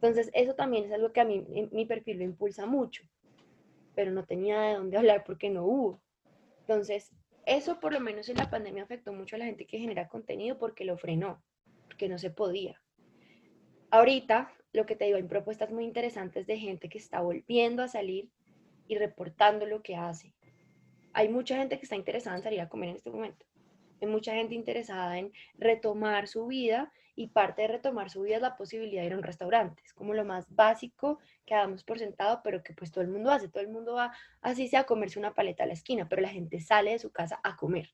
Entonces, 0.00 0.30
eso 0.32 0.54
también 0.54 0.84
es 0.84 0.92
algo 0.92 1.12
que 1.12 1.20
a 1.20 1.24
mí, 1.24 1.44
mi 1.72 1.84
perfil 1.84 2.18
lo 2.18 2.24
impulsa 2.24 2.66
mucho, 2.66 3.02
pero 3.96 4.12
no 4.12 4.24
tenía 4.24 4.60
de 4.60 4.74
dónde 4.74 4.96
hablar 4.98 5.24
porque 5.24 5.50
no 5.50 5.64
hubo. 5.64 6.00
Entonces, 6.60 7.10
eso 7.46 7.80
por 7.80 7.92
lo 7.92 8.00
menos 8.00 8.28
en 8.28 8.36
la 8.36 8.50
pandemia 8.50 8.84
afectó 8.84 9.12
mucho 9.12 9.36
a 9.36 9.40
la 9.40 9.46
gente 9.46 9.66
que 9.66 9.78
genera 9.78 10.08
contenido 10.08 10.58
porque 10.58 10.84
lo 10.84 10.96
frenó, 10.98 11.42
porque 11.86 12.08
no 12.08 12.18
se 12.18 12.30
podía. 12.30 12.80
Ahorita 13.90 14.52
lo 14.72 14.86
que 14.86 14.96
te 14.96 15.06
digo, 15.06 15.16
hay 15.16 15.22
propuestas 15.22 15.70
muy 15.70 15.84
interesantes 15.84 16.46
de 16.46 16.58
gente 16.58 16.88
que 16.88 16.98
está 16.98 17.20
volviendo 17.20 17.82
a 17.82 17.88
salir 17.88 18.30
y 18.86 18.96
reportando 18.98 19.66
lo 19.66 19.82
que 19.82 19.96
hace. 19.96 20.34
Hay 21.12 21.28
mucha 21.28 21.56
gente 21.56 21.78
que 21.78 21.84
está 21.84 21.96
interesada 21.96 22.36
en 22.36 22.42
salir 22.42 22.60
a 22.60 22.68
comer 22.68 22.90
en 22.90 22.96
este 22.96 23.10
momento. 23.10 23.46
Hay 24.00 24.08
mucha 24.08 24.34
gente 24.34 24.54
interesada 24.54 25.18
en 25.18 25.32
retomar 25.56 26.28
su 26.28 26.46
vida 26.46 26.92
y 27.18 27.26
parte 27.26 27.62
de 27.62 27.68
retomar 27.68 28.10
su 28.10 28.22
vida 28.22 28.36
es 28.36 28.42
la 28.42 28.56
posibilidad 28.56 29.02
de 29.02 29.08
ir 29.08 29.12
a 29.12 29.16
un 29.16 29.24
restaurante. 29.24 29.82
Es 29.84 29.92
como 29.92 30.14
lo 30.14 30.24
más 30.24 30.46
básico 30.54 31.18
que 31.44 31.56
damos 31.56 31.82
por 31.82 31.98
sentado, 31.98 32.42
pero 32.44 32.62
que 32.62 32.74
pues 32.74 32.92
todo 32.92 33.02
el 33.02 33.08
mundo 33.08 33.32
hace. 33.32 33.48
Todo 33.48 33.60
el 33.60 33.70
mundo 33.70 33.94
va 33.94 34.12
así 34.40 34.68
sea 34.68 34.80
a 34.80 34.86
comerse 34.86 35.18
una 35.18 35.34
paleta 35.34 35.64
a 35.64 35.66
la 35.66 35.72
esquina, 35.72 36.08
pero 36.08 36.22
la 36.22 36.28
gente 36.28 36.60
sale 36.60 36.92
de 36.92 37.00
su 37.00 37.10
casa 37.10 37.40
a 37.42 37.56
comer. 37.56 37.92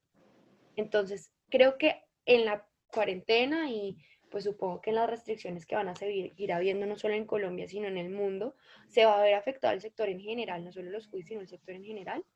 Entonces, 0.76 1.32
creo 1.48 1.78
que 1.78 2.02
en 2.26 2.44
la 2.44 2.66
cuarentena 2.92 3.70
y 3.70 3.96
pues 4.30 4.44
supongo 4.44 4.82
que 4.82 4.90
en 4.90 4.96
las 4.96 5.08
restricciones 5.08 5.64
que 5.64 5.74
van 5.74 5.88
a 5.88 5.96
seguir 5.96 6.52
habiendo 6.52 6.84
no 6.84 6.98
solo 6.98 7.14
en 7.14 7.24
Colombia, 7.24 7.66
sino 7.66 7.88
en 7.88 7.96
el 7.96 8.10
mundo, 8.10 8.56
se 8.88 9.06
va 9.06 9.18
a 9.18 9.22
ver 9.22 9.37
afectado 9.37 9.72
el 9.72 9.80
sector 9.80 10.10
en 10.10 10.20
general, 10.20 10.66
no 10.66 10.70
solo 10.70 10.90
los 10.90 11.06
juicios, 11.06 11.28
sino 11.28 11.40
el 11.40 11.48
sector 11.48 11.74
en 11.74 11.84
general. 11.84 12.26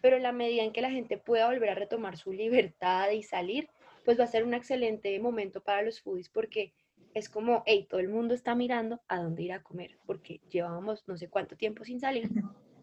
Pero 0.00 0.16
en 0.16 0.22
la 0.22 0.30
medida 0.30 0.62
en 0.62 0.72
que 0.72 0.80
la 0.80 0.92
gente 0.92 1.18
pueda 1.18 1.48
volver 1.48 1.70
a 1.70 1.74
retomar 1.74 2.16
su 2.16 2.32
libertad 2.32 3.10
y 3.10 3.24
salir, 3.24 3.68
pues 4.06 4.20
va 4.20 4.24
a 4.24 4.28
ser 4.28 4.44
un 4.44 4.54
excelente 4.54 5.18
momento 5.18 5.64
para 5.64 5.82
los 5.82 6.00
foodies 6.00 6.28
porque 6.28 6.72
es 7.12 7.28
como, 7.28 7.64
hey, 7.66 7.88
todo 7.90 7.98
el 7.98 8.08
mundo 8.08 8.34
está 8.34 8.54
mirando 8.54 9.02
a 9.08 9.20
dónde 9.20 9.42
ir 9.42 9.52
a 9.52 9.64
comer, 9.64 9.98
porque 10.06 10.40
llevábamos 10.48 11.02
no 11.08 11.16
sé 11.16 11.28
cuánto 11.28 11.56
tiempo 11.56 11.84
sin 11.84 11.98
salir. 11.98 12.30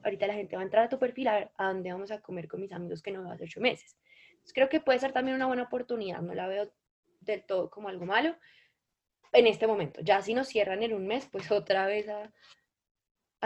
Ahorita 0.03 0.27
la 0.27 0.33
gente 0.33 0.57
va 0.57 0.63
a 0.63 0.65
entrar 0.65 0.83
a 0.83 0.89
tu 0.89 0.99
perfil 0.99 1.29
a 1.29 1.35
ver 1.35 1.51
a 1.55 1.67
dónde 1.67 1.93
vamos 1.93 2.11
a 2.11 2.19
comer 2.19 2.49
con 2.49 2.59
mis 2.59 2.73
amigos 2.73 3.01
que 3.01 3.11
no 3.11 3.31
hace 3.31 3.45
ocho 3.45 3.61
meses. 3.61 3.97
Entonces 4.31 4.53
creo 4.53 4.67
que 4.67 4.81
puede 4.81 4.99
ser 4.99 5.13
también 5.13 5.35
una 5.35 5.47
buena 5.47 5.63
oportunidad, 5.63 6.21
no 6.21 6.33
la 6.33 6.47
veo 6.47 6.73
del 7.21 7.45
todo 7.45 7.69
como 7.69 7.87
algo 7.87 8.05
malo, 8.05 8.35
en 9.31 9.47
este 9.47 9.65
momento. 9.65 10.01
Ya 10.01 10.21
si 10.21 10.33
nos 10.33 10.49
cierran 10.49 10.83
en 10.83 10.93
un 10.93 11.07
mes, 11.07 11.25
pues 11.31 11.49
otra 11.51 11.85
vez 11.85 12.09
a, 12.09 12.33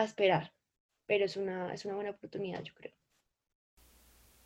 esperar. 0.04 0.52
Pero 1.06 1.26
es 1.26 1.38
una, 1.38 1.76
es 1.76 1.86
una 1.86 1.94
buena 1.94 2.10
oportunidad, 2.10 2.64
yo 2.64 2.74
creo. 2.74 2.97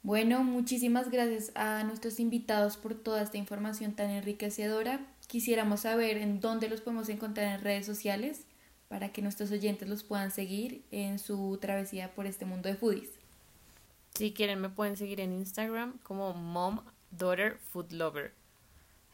Bueno, 0.03 0.43
muchísimas 0.43 1.11
gracias 1.11 1.51
a 1.53 1.83
nuestros 1.83 2.19
invitados 2.19 2.75
por 2.75 2.95
toda 2.95 3.21
esta 3.21 3.37
información 3.37 3.93
tan 3.93 4.09
enriquecedora. 4.09 5.05
Quisiéramos 5.27 5.81
saber 5.81 6.17
en 6.17 6.39
dónde 6.39 6.69
los 6.69 6.81
podemos 6.81 7.07
encontrar 7.09 7.47
en 7.47 7.61
redes 7.61 7.85
sociales 7.85 8.45
para 8.87 9.13
que 9.13 9.21
nuestros 9.21 9.51
oyentes 9.51 9.87
los 9.87 10.03
puedan 10.03 10.31
seguir 10.31 10.83
en 10.91 11.19
su 11.19 11.57
travesía 11.61 12.13
por 12.15 12.25
este 12.25 12.45
mundo 12.45 12.67
de 12.67 12.75
foodies. 12.75 13.11
Si 14.15 14.33
quieren 14.33 14.59
me 14.59 14.69
pueden 14.69 14.97
seguir 14.97 15.21
en 15.21 15.33
Instagram 15.33 15.99
como 15.99 16.33
mom 16.33 16.81
daughter 17.11 17.57
food 17.57 17.91
lover. 17.91 18.33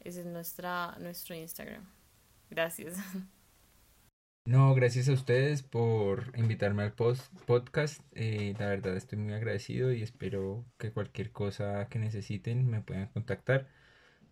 Ese 0.03 0.21
es 0.21 0.25
nuestra, 0.25 0.97
nuestro 0.99 1.35
Instagram. 1.35 1.83
Gracias. 2.49 2.95
No, 4.47 4.73
gracias 4.73 5.09
a 5.09 5.11
ustedes 5.11 5.61
por 5.61 6.31
invitarme 6.37 6.81
al 6.81 6.93
post 6.93 7.33
podcast. 7.45 8.01
Eh, 8.15 8.53
la 8.57 8.67
verdad 8.67 8.95
estoy 8.95 9.19
muy 9.19 9.33
agradecido 9.33 9.91
y 9.91 10.01
espero 10.01 10.63
que 10.77 10.93
cualquier 10.93 11.33
cosa 11.33 11.89
que 11.89 11.99
necesiten 11.99 12.65
me 12.65 12.79
puedan 12.79 13.07
contactar. 13.07 13.67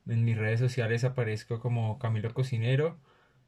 En 0.07 0.23
mis 0.23 0.37
redes 0.37 0.61
sociales 0.61 1.03
aparezco 1.03 1.59
como 1.59 1.99
Camilo 1.99 2.33
Cocinero, 2.33 2.97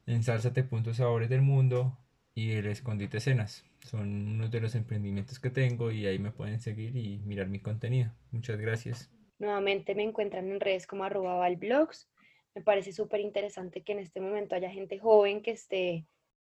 en 0.04 0.22
Sabores 0.22 1.30
del 1.30 1.40
Mundo 1.40 1.96
y 2.34 2.50
El 2.50 2.66
Escondite 2.66 3.18
Cenas. 3.20 3.64
Son 3.80 4.28
unos 4.28 4.50
de 4.50 4.60
los 4.60 4.74
emprendimientos 4.74 5.40
que 5.40 5.48
tengo 5.48 5.90
y 5.90 6.06
ahí 6.06 6.18
me 6.18 6.32
pueden 6.32 6.60
seguir 6.60 6.94
y 6.94 7.20
mirar 7.24 7.48
mi 7.48 7.60
contenido. 7.60 8.12
Muchas 8.30 8.60
gracias. 8.60 9.10
Nuevamente 9.38 9.94
me 9.94 10.02
encuentran 10.02 10.50
en 10.50 10.60
redes 10.60 10.86
como 10.86 11.04
arroba 11.04 11.36
valblogs 11.36 12.10
me 12.54 12.64
parece 12.64 12.92
súper 12.92 13.20
interesante 13.20 13.82
que 13.82 13.92
en 13.92 14.00
este 14.00 14.20
momento 14.20 14.56
haya 14.56 14.68
gente 14.68 14.98
joven 14.98 15.42
que 15.42 15.52
esté 15.52 16.06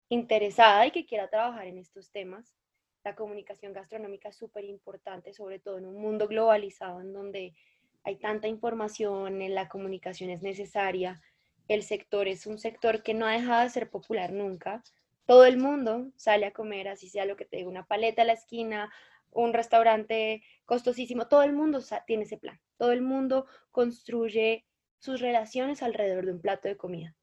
interesada 0.10 0.86
y 0.88 0.92
que 0.92 1.06
quiera 1.06 1.30
trabajar 1.30 1.68
en 1.68 1.78
estos 1.78 2.12
temas. 2.12 2.56
La 3.04 3.16
comunicación 3.16 3.74
gastronómica 3.74 4.30
es 4.30 4.36
súper 4.36 4.66
importante, 4.66 5.34
sobre 5.34 5.60
todo 5.60 5.78
en 5.78 5.86
un 5.86 6.02
mundo 6.02 6.28
globalizado 6.28 7.00
en 7.00 7.14
donde 7.14 7.56
hay 8.04 8.18
tanta 8.18 8.48
información, 8.48 9.42
en 9.42 9.56
la 9.56 9.70
comunicación 9.70 10.30
es 10.32 10.42
necesaria. 10.42 11.22
El 11.68 11.84
sector 11.84 12.28
es 12.28 12.48
un 12.48 12.58
sector 12.58 13.04
que 13.04 13.14
no 13.14 13.26
ha 13.26 13.34
dejado 13.34 13.64
de 13.64 13.70
ser 13.70 13.90
popular 13.90 14.34
nunca. 14.34 14.84
Todo 15.26 15.46
el 15.46 15.58
mundo 15.58 16.12
sale 16.16 16.48
a 16.48 16.52
comer, 16.52 16.88
así 16.88 17.08
sea 17.08 17.26
lo 17.26 17.36
que 17.36 17.46
te 17.46 17.58
digo, 17.58 17.70
una 17.70 17.86
paleta 17.86 18.24
a 18.24 18.26
la 18.26 18.34
esquina, 18.34 18.92
un 19.32 19.54
restaurante 19.54 20.42
costosísimo, 20.66 21.28
todo 21.28 21.44
el 21.44 21.54
mundo 21.54 21.80
tiene 22.08 22.24
ese 22.24 22.38
plan. 22.38 22.60
Todo 22.78 22.92
el 22.92 23.02
mundo 23.02 23.46
construye 23.72 24.66
sus 24.98 25.22
relaciones 25.22 25.84
alrededor 25.84 26.26
de 26.26 26.32
un 26.34 26.42
plato 26.42 26.68
de 26.68 26.78
comida. 26.78 27.16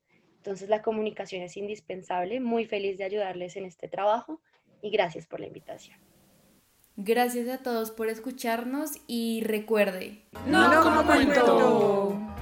Entonces 0.47 0.69
la 0.69 0.81
comunicación 0.81 1.43
es 1.43 1.57
indispensable, 1.57 2.39
muy 2.39 2.67
feliz 2.67 2.99
de 2.99 3.05
ayudarles 3.05 3.57
en 3.57 3.65
este 3.65 3.89
trabajo 3.89 4.41
y 4.81 4.91
gracias 4.91 5.27
por 5.27 5.41
la 5.41 5.49
invitación. 5.49 5.99
Gracias 6.95 7.49
a 7.49 7.65
todos 7.65 7.91
por 7.91 8.09
escucharnos 8.09 8.93
y 9.09 9.43
recuerde, 9.43 10.23
No, 10.47 10.83
como 10.85 11.05
cuento. 11.05 11.35
cuento. 11.35 12.36